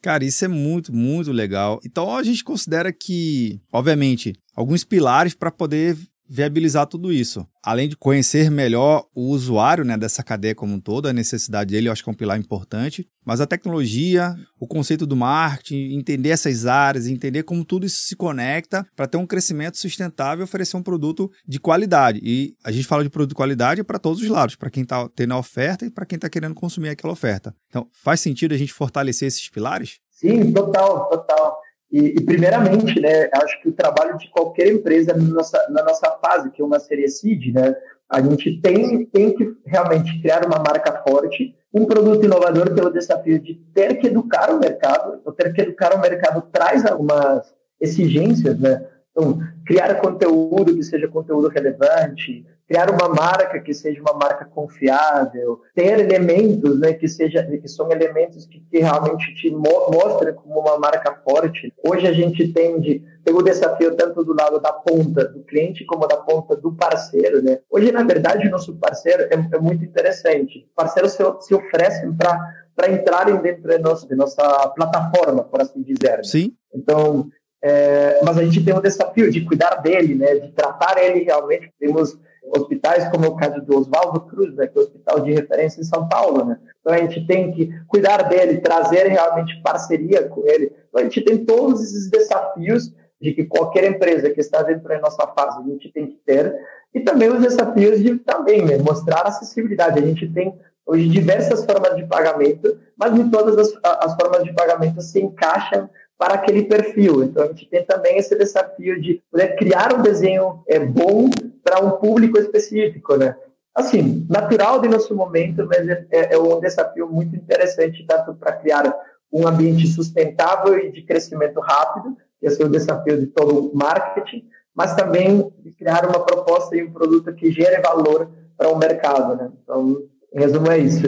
Cara, 0.03 0.25
isso 0.25 0.45
é 0.45 0.49
muito, 0.49 0.93
muito 0.93 1.31
legal. 1.31 1.81
Então 1.85 2.17
a 2.17 2.23
gente 2.25 2.43
considera 2.43 2.93
que, 2.93 3.61
obviamente, 3.73 4.33
alguns 4.55 4.83
pilares 4.83 5.33
para 5.33 5.51
poder 5.51 5.97
viabilizar 6.33 6.87
tudo 6.87 7.13
isso. 7.13 7.47
Além 7.63 7.91
de 7.91 7.95
conhecer 7.95 8.51
melhor 8.51 9.07
o 9.15 9.29
usuário 9.29 9.85
né, 9.85 9.99
dessa 9.99 10.23
cadeia 10.23 10.55
como 10.55 10.75
um 10.75 10.81
todo, 10.81 11.07
a 11.07 11.13
necessidade 11.13 11.73
dele, 11.73 11.89
eu 11.89 11.93
acho 11.93 12.03
que 12.03 12.09
é 12.09 12.13
um 12.13 12.17
pilar 12.17 12.39
importante. 12.39 13.07
Mas 13.23 13.39
a 13.39 13.47
tecnologia, 13.47 14.35
o 14.59 14.67
conceito 14.67 15.07
do 15.07 15.15
marketing, 15.15 15.95
entender 15.95 16.31
essas 16.31 16.65
áreas, 16.65 17.07
entender 17.07 17.43
como 17.43 17.67
tudo 17.67 17.85
isso 17.85 18.07
se 18.07 18.17
conecta 18.17 18.87
para 18.97 19.07
ter 19.07 19.19
um 19.19 19.27
crescimento 19.27 19.77
sustentável 19.77 20.43
e 20.43 20.45
oferecer 20.45 20.75
um 20.79 20.83
produto 20.83 21.31
de 21.47 21.61
qualidade. 21.61 22.19
E 22.23 22.57
a 22.65 22.73
gente 22.73 22.87
fala 22.87 23.05
de 23.05 23.11
produto 23.11 23.31
de 23.31 23.37
qualidade 23.37 23.85
para 23.85 23.99
todos 23.99 24.23
os 24.23 24.29
lados, 24.29 24.57
para 24.57 24.71
quem 24.71 24.85
está 24.85 25.07
tendo 25.11 25.35
a 25.35 25.39
oferta 25.39 25.85
e 25.85 25.91
para 25.91 26.07
quem 26.07 26.17
está 26.17 26.31
querendo 26.31 26.55
consumir 26.55 26.89
aquela 26.89 27.13
oferta. 27.13 27.55
Então, 27.69 27.87
faz 27.93 28.21
sentido 28.21 28.55
a 28.55 28.59
gente 28.59 28.73
fortalecer 28.73 29.29
esses 29.29 29.51
pilares? 29.51 29.99
Sim, 30.11 30.51
total, 30.51 31.11
total. 31.11 31.62
E, 31.93 32.07
e, 32.07 32.21
primeiramente, 32.25 32.99
né, 32.99 33.29
acho 33.35 33.61
que 33.61 33.69
o 33.69 33.73
trabalho 33.73 34.17
de 34.17 34.31
qualquer 34.31 34.69
empresa 34.69 35.15
na 35.15 35.25
nossa, 35.25 35.67
na 35.69 35.85
nossa 35.85 36.11
fase, 36.25 36.51
que 36.51 36.63
é 36.63 36.65
uma 36.65 36.81
série 36.81 37.07
seed, 37.07 37.53
né, 37.55 37.77
a 38.09 38.21
gente 38.21 38.61
tem, 38.61 39.05
tem 39.07 39.35
que 39.35 39.55
realmente 39.67 40.21
criar 40.23 40.47
uma 40.47 40.59
marca 40.59 41.03
forte, 41.07 41.55
um 41.73 41.85
produto 41.85 42.25
inovador 42.25 42.75
pelo 42.75 42.93
desafio 42.93 43.39
de 43.39 43.55
ter 43.75 43.97
que 43.97 44.07
educar 44.07 44.51
o 44.51 44.59
mercado, 44.59 45.21
ou 45.25 45.33
ter 45.33 45.53
que 45.53 45.61
educar 45.61 45.95
o 45.95 46.01
mercado 46.01 46.43
traz 46.51 46.85
algumas 46.87 47.55
exigências, 47.81 48.59
né? 48.59 48.87
Então, 49.11 49.39
criar 49.67 49.95
conteúdo 49.97 50.75
que 50.75 50.83
seja 50.83 51.09
conteúdo 51.09 51.49
relevante, 51.49 52.47
criar 52.73 52.91
uma 52.91 53.07
marca 53.07 53.61
que 53.61 53.75
seja 53.75 54.01
uma 54.01 54.15
marca 54.15 54.47
confiável, 54.47 55.61
ter 55.75 56.01
elementos, 56.01 56.81
né, 56.81 56.95
que 56.95 57.07
seja 57.07 57.45
que 57.45 57.69
são 57.69 57.93
elementos 57.93 58.47
que, 58.47 58.61
que 58.61 58.79
realmente 58.79 59.35
te 59.35 59.51
mo 59.51 59.91
mostrem 59.93 60.33
como 60.35 60.59
uma 60.59 60.79
marca 60.79 61.21
forte. 61.23 61.71
Hoje 61.87 62.07
a 62.07 62.13
gente 62.15 62.51
tende 62.51 63.05
tem 63.23 63.35
o 63.35 63.43
desafio 63.43 63.95
tanto 63.95 64.25
do 64.25 64.35
lado 64.35 64.59
da 64.59 64.73
ponta 64.73 65.29
do 65.29 65.45
cliente 65.45 65.85
como 65.85 66.09
da 66.09 66.17
ponta 66.17 66.57
do 66.57 66.73
parceiro, 66.73 67.43
né? 67.43 67.59
Hoje, 67.71 67.93
na 67.93 68.03
verdade, 68.03 68.49
o 68.49 68.51
nosso 68.51 68.75
parceiro 68.77 69.25
é, 69.25 69.35
é 69.35 69.59
muito 69.59 69.85
interessante. 69.85 70.67
Parceiros 70.75 71.13
se, 71.13 71.23
se 71.41 71.55
oferecem 71.55 72.13
para 72.15 72.63
para 72.75 72.91
entrarem 72.91 73.37
dentro 73.37 73.69
de 73.69 73.77
nossa, 73.77 74.09
de 74.09 74.15
nossa 74.15 74.43
plataforma, 74.71 75.45
por 75.45 75.61
assim 75.61 75.83
dizer. 75.83 76.17
Né? 76.17 76.23
Sim. 76.25 76.55
Então, 76.75 77.29
é, 77.63 78.19
mas 78.25 78.39
a 78.39 78.45
gente 78.45 78.65
tem 78.65 78.75
o 78.75 78.81
desafio 78.81 79.31
de 79.31 79.43
cuidar 79.45 79.75
dele, 79.83 80.15
né, 80.15 80.37
de 80.37 80.51
tratar 80.53 80.97
ele 80.97 81.23
realmente. 81.23 81.71
Temos 81.79 82.19
hospitais, 82.45 83.09
como 83.09 83.25
é 83.25 83.29
o 83.29 83.37
caso 83.37 83.61
do 83.63 83.79
Oswaldo 83.79 84.21
Cruz, 84.23 84.55
né, 84.55 84.67
que 84.67 84.77
é 84.77 84.81
o 84.81 84.85
hospital 84.85 85.21
de 85.21 85.33
referência 85.33 85.81
em 85.81 85.85
São 85.85 86.09
Paulo. 86.09 86.45
Né? 86.45 86.59
Então 86.81 86.93
a 86.93 86.99
gente 86.99 87.27
tem 87.27 87.53
que 87.53 87.71
cuidar 87.87 88.23
dele, 88.29 88.61
trazer 88.61 89.07
realmente 89.07 89.61
parceria 89.63 90.29
com 90.29 90.47
ele. 90.47 90.73
Então 90.89 91.01
a 91.01 91.05
gente 91.05 91.21
tem 91.23 91.45
todos 91.45 91.83
esses 91.83 92.11
desafios 92.11 92.93
de 93.21 93.33
que 93.33 93.45
qualquer 93.45 93.85
empresa 93.85 94.31
que 94.31 94.41
está 94.41 94.63
dentro 94.63 94.89
da 94.89 95.01
nossa 95.01 95.27
fase 95.29 95.59
a 95.61 95.63
gente 95.63 95.93
tem 95.93 96.07
que 96.09 96.19
ter. 96.27 96.55
E 96.93 97.01
também 97.01 97.31
os 97.31 97.41
desafios 97.41 98.01
de 98.01 98.19
também 98.19 98.65
né, 98.65 98.77
mostrar 98.79 99.23
acessibilidade. 99.23 99.99
A 99.99 100.07
gente 100.07 100.29
tem 100.29 100.55
hoje 100.85 101.09
diversas 101.09 101.65
formas 101.65 101.97
de 101.97 102.05
pagamento, 102.05 102.79
mas 102.97 103.13
nem 103.13 103.31
todas 103.31 103.57
as, 103.57 103.73
as 103.83 104.15
formas 104.17 104.43
de 104.43 104.53
pagamento 104.53 105.01
se 105.01 105.21
encaixam 105.21 105.89
para 106.19 106.35
aquele 106.35 106.65
perfil. 106.65 107.25
Então, 107.25 107.45
a 107.45 107.47
gente 107.49 107.69
tem 107.69 107.85
também 107.85 108.19
esse 108.19 108.37
desafio 108.37 109.01
de 109.01 109.23
poder 109.31 109.57
criar 109.57 109.95
um 109.95 110.03
desenho 110.03 110.63
é, 110.69 110.79
bom 110.79 111.31
para 111.63 111.81
um 111.85 111.93
público 111.93 112.39
específico, 112.39 113.17
né? 113.17 113.37
Assim, 113.75 114.27
natural 114.29 114.81
de 114.81 114.89
nosso 114.89 115.15
momento, 115.15 115.67
mas 115.67 115.89
é, 115.89 116.07
é, 116.11 116.35
é 116.35 116.39
um 116.39 116.61
desafio 116.61 117.09
muito 117.09 117.35
interessante, 117.35 118.05
tanto 118.07 118.35
para 118.35 118.53
criar 118.53 118.95
um 119.33 119.49
ambiente 119.49 119.87
sustentável 119.87 120.79
e 120.79 120.93
de 120.93 121.03
crescimento 121.03 121.59
rápido, 121.59 122.17
esse 122.43 122.61
é 122.61 122.67
o 122.67 122.69
desafio 122.69 123.19
de 123.19 123.29
todo 123.29 123.71
o 123.71 123.77
marketing, 123.77 124.45
mas 124.75 124.95
também 124.95 125.51
de 125.61 125.73
criar 125.73 126.05
uma 126.05 126.25
proposta 126.25 126.77
e 126.77 126.83
um 126.83 126.93
produto 126.93 127.33
que 127.35 127.51
gere 127.51 127.81
valor 127.81 128.31
para 128.59 128.69
o 128.69 128.77
mercado, 128.77 129.37
né? 129.37 129.51
Então, 129.63 130.03
em 130.35 130.41
resumo, 130.41 130.71
é 130.71 130.79
isso. 130.79 131.03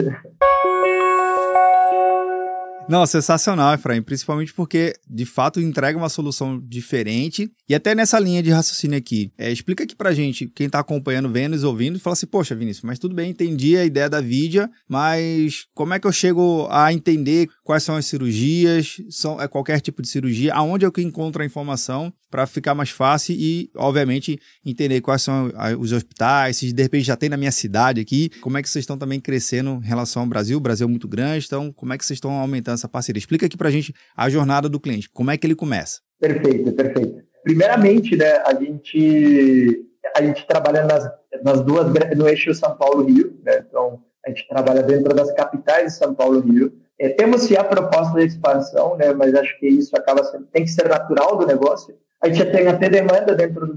Não, 2.87 3.03
sensacional, 3.07 3.73
Efraim, 3.73 4.01
principalmente 4.01 4.53
porque, 4.53 4.93
de 5.09 5.25
fato, 5.25 5.59
entrega 5.59 5.97
uma 5.97 6.07
solução 6.07 6.61
diferente. 6.63 7.51
E 7.67 7.73
até 7.73 7.95
nessa 7.95 8.19
linha 8.19 8.43
de 8.43 8.51
raciocínio 8.51 8.95
aqui, 8.95 9.31
é, 9.39 9.51
explica 9.51 9.83
aqui 9.83 9.95
pra 9.95 10.13
gente, 10.13 10.47
quem 10.47 10.69
tá 10.69 10.79
acompanhando, 10.79 11.31
vendo 11.31 11.55
e 11.55 11.65
ouvindo, 11.65 11.99
fala 11.99 12.13
assim, 12.13 12.27
poxa, 12.27 12.53
Vinícius, 12.53 12.83
mas 12.83 12.99
tudo 12.99 13.15
bem, 13.15 13.31
entendi 13.31 13.75
a 13.75 13.83
ideia 13.83 14.07
da 14.07 14.21
Vidia, 14.21 14.69
mas 14.87 15.65
como 15.73 15.95
é 15.95 15.99
que 15.99 16.05
eu 16.05 16.11
chego 16.11 16.67
a 16.69 16.93
entender 16.93 17.49
quais 17.65 17.81
são 17.81 17.95
as 17.95 18.05
cirurgias, 18.05 19.01
são, 19.09 19.41
é 19.41 19.47
qualquer 19.47 19.81
tipo 19.81 19.99
de 19.99 20.07
cirurgia, 20.07 20.53
aonde 20.53 20.85
é 20.85 20.91
que 20.91 21.01
eu 21.01 21.03
encontro 21.03 21.41
a 21.41 21.45
informação 21.45 22.13
para 22.29 22.45
ficar 22.45 22.75
mais 22.75 22.91
fácil 22.91 23.35
e, 23.35 23.71
obviamente, 23.75 24.39
entender 24.63 25.01
quais 25.01 25.23
são 25.23 25.51
os 25.79 25.91
hospitais, 25.91 26.57
se 26.57 26.71
de 26.71 26.83
repente 26.83 27.05
já 27.05 27.17
tem 27.17 27.27
na 27.27 27.37
minha 27.37 27.51
cidade 27.51 27.99
aqui, 27.99 28.29
como 28.39 28.59
é 28.59 28.61
que 28.61 28.69
vocês 28.69 28.83
estão 28.83 28.99
também 28.99 29.19
crescendo 29.19 29.81
em 29.83 29.87
relação 29.87 30.21
ao 30.21 30.27
Brasil, 30.27 30.57
o 30.57 30.61
Brasil 30.61 30.85
é 30.85 30.89
muito 30.89 31.07
grande, 31.07 31.47
então 31.47 31.73
como 31.73 31.91
é 31.91 31.97
que 31.97 32.05
vocês 32.05 32.17
estão 32.17 32.31
aumentando 32.31 32.75
essa 32.75 32.87
parceria? 32.87 33.17
Explica 33.17 33.47
aqui 33.47 33.57
para 33.57 33.69
a 33.69 33.71
gente 33.71 33.91
a 34.15 34.29
jornada 34.29 34.69
do 34.69 34.79
cliente, 34.79 35.09
como 35.09 35.31
é 35.31 35.37
que 35.37 35.47
ele 35.47 35.55
começa? 35.55 36.01
Perfeito, 36.19 36.71
perfeito. 36.71 37.23
Primeiramente, 37.43 38.15
né, 38.15 38.43
a 38.45 38.53
gente 38.53 39.85
a 40.15 40.21
gente 40.21 40.45
trabalha 40.45 40.85
nas, 40.85 41.09
nas 41.43 41.63
duas 41.63 41.91
no 42.15 42.27
eixo 42.27 42.53
São 42.53 42.75
Paulo 42.77 43.05
Rio, 43.05 43.37
né? 43.43 43.65
Então 43.67 44.03
a 44.23 44.29
gente 44.29 44.47
trabalha 44.47 44.83
dentro 44.83 45.13
das 45.15 45.31
capitais 45.33 45.93
de 45.93 45.97
São 45.97 46.13
Paulo 46.13 46.39
Rio. 46.41 46.71
É, 46.99 47.09
temos 47.09 47.41
sim 47.41 47.55
a 47.55 47.63
proposta 47.63 48.17
de 48.19 48.25
expansão, 48.25 48.95
né? 48.95 49.13
Mas 49.13 49.33
acho 49.35 49.57
que 49.59 49.67
isso 49.67 49.95
acaba 49.95 50.23
sendo 50.23 50.45
tem 50.45 50.63
que 50.63 50.71
ser 50.71 50.87
natural 50.87 51.37
do 51.37 51.45
negócio. 51.45 51.95
A 52.21 52.27
gente 52.27 52.37
já 52.39 52.51
tem 52.51 52.67
até 52.67 52.89
demanda 52.89 53.35
dentro 53.35 53.67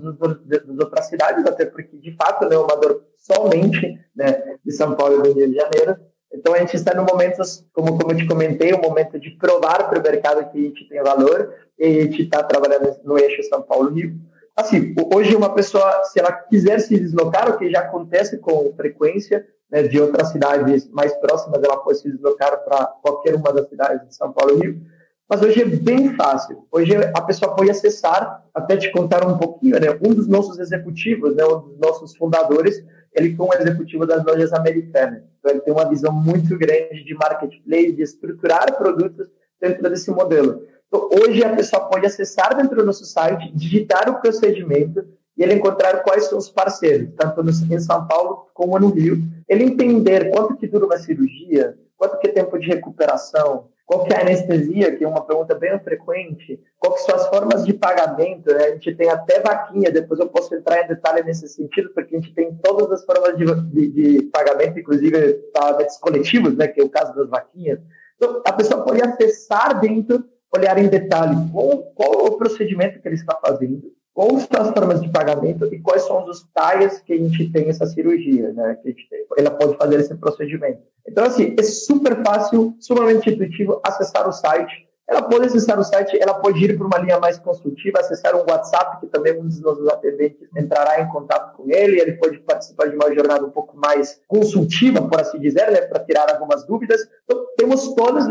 das 0.46 0.78
outras 0.78 1.06
cidades, 1.06 1.44
até 1.44 1.66
porque, 1.66 1.96
de 1.98 2.14
fato, 2.16 2.48
né, 2.48 2.56
uma 2.56 2.76
dor 2.76 3.02
somente 3.16 4.00
né, 4.16 4.56
de 4.64 4.72
São 4.72 4.94
Paulo 4.94 5.18
e 5.18 5.22
do 5.22 5.38
Rio 5.38 5.50
de 5.50 5.56
Janeiro. 5.56 5.96
Então, 6.32 6.54
a 6.54 6.58
gente 6.58 6.74
está 6.74 6.94
no 6.94 7.04
momento, 7.04 7.42
como, 7.72 7.98
como 7.98 8.12
eu 8.12 8.16
te 8.16 8.26
comentei, 8.26 8.72
um 8.72 8.80
momento 8.80 9.18
de 9.18 9.30
provar 9.30 9.88
para 9.88 9.98
o 9.98 10.02
mercado 10.02 10.50
que 10.50 10.58
a 10.58 10.62
gente 10.62 10.88
tem 10.88 11.02
valor 11.02 11.52
e 11.78 11.84
a 11.84 12.02
gente 12.04 12.22
está 12.22 12.42
trabalhando 12.42 12.96
no 13.04 13.18
eixo 13.18 13.42
São 13.44 13.60
Paulo-Rio. 13.62 14.14
Assim, 14.58 14.92
hoje 15.14 15.36
uma 15.36 15.54
pessoa, 15.54 16.02
se 16.02 16.18
ela 16.18 16.32
quiser 16.32 16.80
se 16.80 16.98
deslocar, 16.98 17.48
o 17.48 17.56
que 17.56 17.70
já 17.70 17.78
acontece 17.78 18.38
com 18.38 18.74
frequência, 18.74 19.46
né, 19.70 19.84
de 19.84 20.00
outras 20.00 20.32
cidades 20.32 20.90
mais 20.90 21.14
próximas, 21.18 21.62
ela 21.62 21.76
pode 21.76 22.00
se 22.00 22.10
deslocar 22.10 22.64
para 22.64 22.86
qualquer 23.00 23.36
uma 23.36 23.52
das 23.52 23.68
cidades 23.68 24.04
de 24.08 24.16
São 24.16 24.32
Paulo 24.32 24.58
e 24.58 24.60
Rio. 24.60 24.82
Mas 25.30 25.42
hoje 25.42 25.62
é 25.62 25.64
bem 25.64 26.12
fácil. 26.16 26.66
Hoje 26.72 26.92
a 26.96 27.20
pessoa 27.20 27.54
pode 27.54 27.70
acessar, 27.70 28.44
até 28.52 28.76
te 28.76 28.90
contar 28.90 29.24
um 29.24 29.38
pouquinho, 29.38 29.78
né? 29.78 29.96
Um 30.04 30.12
dos 30.12 30.26
nossos 30.26 30.58
executivos, 30.58 31.36
né? 31.36 31.44
Um 31.44 31.60
dos 31.60 31.78
nossos 31.78 32.16
fundadores, 32.16 32.84
ele 33.14 33.36
foi 33.36 33.46
um 33.46 33.54
executivo 33.54 34.06
das 34.06 34.24
lojas 34.24 34.52
americanas. 34.52 35.22
Então 35.38 35.52
ele 35.52 35.60
tem 35.60 35.72
uma 35.72 35.88
visão 35.88 36.12
muito 36.12 36.58
grande 36.58 37.04
de 37.04 37.14
marketplace, 37.14 37.92
de 37.92 38.02
estruturar 38.02 38.76
produtos 38.76 39.28
dentro 39.60 39.88
desse 39.88 40.10
modelo. 40.10 40.62
Hoje 40.90 41.44
a 41.44 41.54
pessoa 41.54 41.88
pode 41.88 42.06
acessar 42.06 42.56
dentro 42.56 42.76
do 42.76 42.84
nosso 42.84 43.04
site, 43.04 43.52
digitar 43.54 44.08
o 44.08 44.20
procedimento 44.20 45.04
e 45.36 45.42
ele 45.42 45.54
encontrar 45.54 46.02
quais 46.02 46.24
são 46.24 46.38
os 46.38 46.48
parceiros, 46.48 47.10
tanto 47.16 47.42
no, 47.42 47.50
em 47.50 47.80
São 47.80 48.06
Paulo 48.06 48.48
como 48.54 48.78
no 48.78 48.88
Rio. 48.90 49.18
Ele 49.48 49.64
entender 49.64 50.30
quanto 50.30 50.56
que 50.56 50.66
dura 50.66 50.86
uma 50.86 50.98
cirurgia, 50.98 51.76
quanto 51.96 52.18
que 52.18 52.28
é 52.28 52.32
tempo 52.32 52.58
de 52.58 52.66
recuperação, 52.66 53.68
qual 53.88 54.04
que 54.04 54.12
é 54.12 54.18
a 54.18 54.20
anestesia, 54.20 54.94
que 54.94 55.02
é 55.02 55.08
uma 55.08 55.24
pergunta 55.24 55.54
bem 55.54 55.78
frequente? 55.80 56.60
Quais 56.78 57.06
são 57.06 57.14
as 57.14 57.26
formas 57.28 57.64
de 57.64 57.72
pagamento? 57.72 58.52
Né? 58.52 58.64
A 58.64 58.70
gente 58.72 58.94
tem 58.94 59.08
até 59.08 59.40
vaquinha, 59.40 59.90
depois 59.90 60.20
eu 60.20 60.28
posso 60.28 60.54
entrar 60.54 60.84
em 60.84 60.88
detalhe 60.88 61.22
nesse 61.22 61.48
sentido, 61.48 61.90
porque 61.94 62.14
a 62.14 62.20
gente 62.20 62.34
tem 62.34 62.54
todas 62.62 62.92
as 62.92 63.04
formas 63.06 63.34
de, 63.38 63.46
de, 63.70 63.88
de 63.90 64.22
pagamento, 64.24 64.78
inclusive 64.78 65.34
pagamentos 65.54 65.96
coletivos, 65.96 66.54
né? 66.54 66.68
que 66.68 66.82
é 66.82 66.84
o 66.84 66.90
caso 66.90 67.14
das 67.14 67.30
vaquinhas. 67.30 67.80
Então, 68.16 68.42
a 68.46 68.52
pessoa 68.52 68.84
pode 68.84 69.00
acessar 69.00 69.80
dentro, 69.80 70.22
olhar 70.54 70.78
em 70.78 70.88
detalhe 70.88 71.36
qual, 71.52 71.82
qual 71.94 72.26
o 72.26 72.38
procedimento 72.38 73.00
que 73.00 73.08
ele 73.08 73.14
está 73.14 73.38
fazendo, 73.44 73.82
quais 74.14 74.48
são 74.50 74.62
as 74.62 74.70
formas 74.70 75.00
de 75.00 75.10
pagamento 75.10 75.72
e 75.72 75.78
quais 75.80 76.02
são 76.02 76.22
os 76.22 76.28
hospitais 76.28 77.00
que 77.00 77.12
a 77.12 77.16
gente 77.16 77.50
tem 77.52 77.68
essa 77.68 77.86
cirurgia, 77.86 78.52
né? 78.52 78.76
Que 78.82 78.88
a 78.88 78.90
gente 78.90 79.08
tem. 79.08 79.24
Ela 79.36 79.50
pode 79.50 79.76
fazer 79.76 80.00
esse 80.00 80.14
procedimento. 80.16 80.82
Então, 81.06 81.24
assim, 81.24 81.54
é 81.58 81.62
super 81.62 82.22
fácil, 82.24 82.74
sumamente 82.80 83.30
intuitivo 83.30 83.80
acessar 83.84 84.28
o 84.28 84.32
site. 84.32 84.87
Ela 85.08 85.22
pode 85.22 85.46
acessar 85.46 85.78
o 85.78 85.84
site, 85.84 86.20
ela 86.20 86.34
pode 86.34 86.62
ir 86.62 86.76
para 86.76 86.86
uma 86.86 86.98
linha 86.98 87.18
mais 87.18 87.38
consultiva, 87.38 87.98
acessar 87.98 88.36
um 88.36 88.44
WhatsApp, 88.48 89.00
que 89.00 89.06
também 89.06 89.40
um 89.40 89.46
dos 89.46 89.60
nossos 89.60 89.88
atendentes 89.88 90.46
entrará 90.54 91.00
em 91.00 91.08
contato 91.08 91.56
com 91.56 91.64
ele, 91.70 91.98
ele 91.98 92.12
pode 92.12 92.38
participar 92.40 92.88
de 92.88 92.94
uma 92.94 93.14
jornada 93.14 93.46
um 93.46 93.50
pouco 93.50 93.74
mais 93.76 94.20
consultiva, 94.28 95.00
por 95.08 95.18
assim 95.18 95.40
dizer, 95.40 95.70
né, 95.70 95.80
para 95.80 96.04
tirar 96.04 96.30
algumas 96.30 96.66
dúvidas. 96.66 97.00
Então, 97.24 97.42
temos 97.56 97.94
todas, 97.94 98.26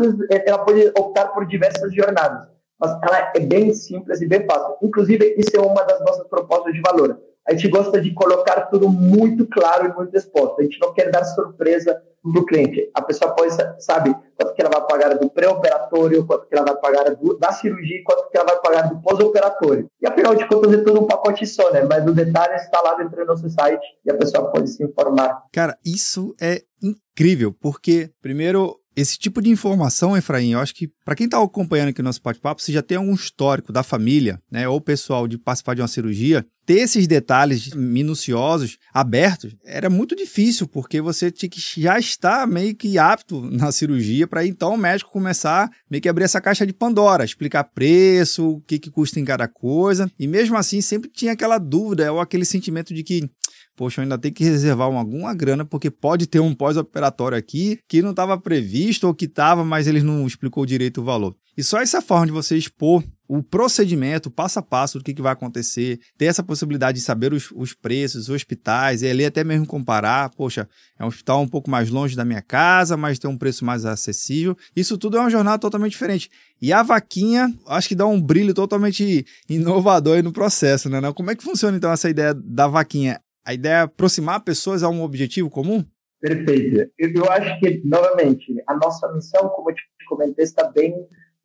ela 0.46 0.58
pode 0.58 0.86
optar 0.96 1.28
por 1.28 1.46
diversas 1.46 1.92
jornadas 1.92 2.46
mas 2.80 2.96
ela 3.02 3.32
é 3.34 3.40
bem 3.40 3.74
simples 3.74 4.20
e 4.20 4.26
bem 4.26 4.46
fácil. 4.46 4.76
Inclusive, 4.82 5.34
isso 5.36 5.56
é 5.56 5.60
uma 5.60 5.82
das 5.82 6.00
nossas 6.00 6.26
propostas 6.28 6.72
de 6.72 6.80
valor. 6.80 7.20
A 7.48 7.52
gente 7.52 7.68
gosta 7.68 7.98
de 7.98 8.12
colocar 8.12 8.62
tudo 8.66 8.90
muito 8.90 9.46
claro 9.46 9.86
e 9.86 9.94
muito 9.94 10.14
exposto. 10.14 10.60
A 10.60 10.64
gente 10.64 10.78
não 10.80 10.92
quer 10.92 11.10
dar 11.10 11.24
surpresa 11.24 11.98
para 12.22 12.40
o 12.42 12.44
cliente. 12.44 12.90
A 12.94 13.00
pessoa 13.00 13.34
pode 13.34 13.54
sabe 13.78 14.14
quanto 14.36 14.54
que 14.54 14.60
ela 14.60 14.70
vai 14.70 14.86
pagar 14.86 15.14
do 15.14 15.30
pré-operatório, 15.30 16.26
quanto 16.26 16.46
que 16.46 16.54
ela 16.54 16.66
vai 16.66 16.76
pagar 16.76 17.14
do, 17.14 17.38
da 17.38 17.50
cirurgia, 17.52 18.02
quanto 18.04 18.28
que 18.28 18.36
ela 18.36 18.46
vai 18.46 18.60
pagar 18.60 18.82
do 18.90 19.00
pós-operatório. 19.00 19.88
E 20.00 20.06
afinal 20.06 20.34
de 20.34 20.46
contas 20.46 20.74
é 20.74 20.78
tudo 20.78 21.02
um 21.02 21.06
pacote 21.06 21.46
só, 21.46 21.72
né? 21.72 21.84
Mas 21.88 22.06
o 22.06 22.12
detalhe 22.12 22.54
está 22.56 22.82
lá 22.82 22.94
dentro 22.96 23.16
do 23.16 23.24
nosso 23.24 23.48
site 23.48 23.82
e 24.04 24.10
a 24.10 24.14
pessoa 24.14 24.50
pode 24.50 24.68
se 24.68 24.84
informar. 24.84 25.42
Cara, 25.50 25.78
isso 25.82 26.34
é 26.40 26.62
incrível, 26.82 27.54
porque 27.58 28.10
primeiro 28.20 28.78
esse 28.94 29.16
tipo 29.16 29.40
de 29.40 29.48
informação, 29.48 30.16
Efraim, 30.16 30.54
eu 30.54 30.58
acho 30.58 30.74
que 30.74 30.90
para 31.04 31.14
quem 31.14 31.26
está 31.26 31.40
acompanhando 31.40 31.90
aqui 31.90 32.00
o 32.00 32.04
nosso 32.04 32.20
bate-papo, 32.20 32.60
você 32.60 32.72
já 32.72 32.82
tem 32.82 32.98
algum 32.98 33.14
histórico 33.14 33.72
da 33.72 33.84
família, 33.84 34.42
né, 34.50 34.68
ou 34.68 34.80
pessoal 34.80 35.28
de 35.28 35.38
participar 35.38 35.74
de 35.74 35.82
uma 35.82 35.86
cirurgia, 35.86 36.44
ter 36.68 36.80
esses 36.80 37.06
detalhes 37.06 37.70
minuciosos 37.70 38.76
abertos 38.92 39.56
era 39.64 39.88
muito 39.88 40.14
difícil, 40.14 40.68
porque 40.68 41.00
você 41.00 41.30
tinha 41.30 41.48
que 41.48 41.58
já 41.80 41.98
estar 41.98 42.46
meio 42.46 42.76
que 42.76 42.98
apto 42.98 43.40
na 43.40 43.72
cirurgia 43.72 44.26
para 44.26 44.44
então 44.44 44.74
o 44.74 44.76
médico 44.76 45.10
começar 45.10 45.70
meio 45.90 46.02
que 46.02 46.10
abrir 46.10 46.24
essa 46.24 46.42
caixa 46.42 46.66
de 46.66 46.74
Pandora, 46.74 47.24
explicar 47.24 47.64
preço, 47.64 48.46
o 48.46 48.60
que, 48.60 48.78
que 48.78 48.90
custa 48.90 49.18
em 49.18 49.24
cada 49.24 49.48
coisa, 49.48 50.10
e 50.18 50.26
mesmo 50.26 50.58
assim 50.58 50.82
sempre 50.82 51.08
tinha 51.08 51.32
aquela 51.32 51.56
dúvida 51.56 52.12
ou 52.12 52.20
aquele 52.20 52.44
sentimento 52.44 52.92
de 52.92 53.02
que 53.02 53.30
poxa, 53.78 54.00
eu 54.00 54.02
ainda 54.02 54.18
tenho 54.18 54.34
que 54.34 54.42
reservar 54.42 54.88
alguma 54.88 55.32
grana, 55.32 55.64
porque 55.64 55.88
pode 55.88 56.26
ter 56.26 56.40
um 56.40 56.52
pós-operatório 56.52 57.38
aqui 57.38 57.78
que 57.86 58.02
não 58.02 58.10
estava 58.10 58.36
previsto 58.36 59.06
ou 59.06 59.14
que 59.14 59.26
estava, 59.26 59.64
mas 59.64 59.86
eles 59.86 60.02
não 60.02 60.26
explicou 60.26 60.66
direito 60.66 61.00
o 61.00 61.04
valor. 61.04 61.36
E 61.56 61.62
só 61.62 61.80
essa 61.80 62.02
forma 62.02 62.26
de 62.26 62.32
você 62.32 62.56
expor 62.56 63.04
o 63.28 63.42
procedimento, 63.42 64.30
passo 64.30 64.58
a 64.58 64.62
passo 64.62 64.98
do 64.98 65.04
que, 65.04 65.12
que 65.12 65.20
vai 65.20 65.32
acontecer, 65.32 66.00
ter 66.16 66.24
essa 66.24 66.42
possibilidade 66.42 66.98
de 66.98 67.04
saber 67.04 67.32
os, 67.32 67.50
os 67.54 67.74
preços, 67.74 68.22
os 68.22 68.30
hospitais, 68.30 69.02
e 69.02 69.06
ali 69.06 69.24
até 69.24 69.44
mesmo 69.44 69.66
comparar, 69.66 70.30
poxa, 70.30 70.68
é 70.98 71.04
um 71.04 71.08
hospital 71.08 71.42
um 71.42 71.48
pouco 71.48 71.70
mais 71.70 71.90
longe 71.90 72.16
da 72.16 72.24
minha 72.24 72.40
casa, 72.40 72.96
mas 72.96 73.18
tem 73.18 73.30
um 73.30 73.36
preço 73.36 73.64
mais 73.64 73.84
acessível. 73.84 74.56
Isso 74.74 74.96
tudo 74.96 75.18
é 75.18 75.20
uma 75.20 75.30
jornada 75.30 75.58
totalmente 75.58 75.92
diferente. 75.92 76.30
E 76.60 76.72
a 76.72 76.82
vaquinha, 76.82 77.52
acho 77.66 77.88
que 77.88 77.94
dá 77.94 78.06
um 78.06 78.20
brilho 78.20 78.54
totalmente 78.54 79.26
inovador 79.48 80.16
aí 80.16 80.22
no 80.22 80.32
processo, 80.32 80.88
né? 80.88 81.00
Como 81.12 81.30
é 81.30 81.36
que 81.36 81.44
funciona 81.44 81.76
então 81.76 81.92
essa 81.92 82.08
ideia 82.08 82.34
da 82.34 82.66
vaquinha? 82.66 83.20
A 83.48 83.54
ideia 83.54 83.76
é 83.76 83.80
aproximar 83.80 84.44
pessoas 84.44 84.82
a 84.82 84.90
um 84.90 85.02
objetivo 85.02 85.48
comum? 85.48 85.82
Perfeito. 86.20 86.92
Eu 86.98 87.24
acho 87.30 87.58
que, 87.60 87.80
novamente, 87.82 88.62
a 88.66 88.76
nossa 88.76 89.10
missão, 89.10 89.48
como 89.48 89.70
eu 89.70 89.74
te 89.74 89.82
comentei, 90.06 90.44
está 90.44 90.64
bem 90.64 90.94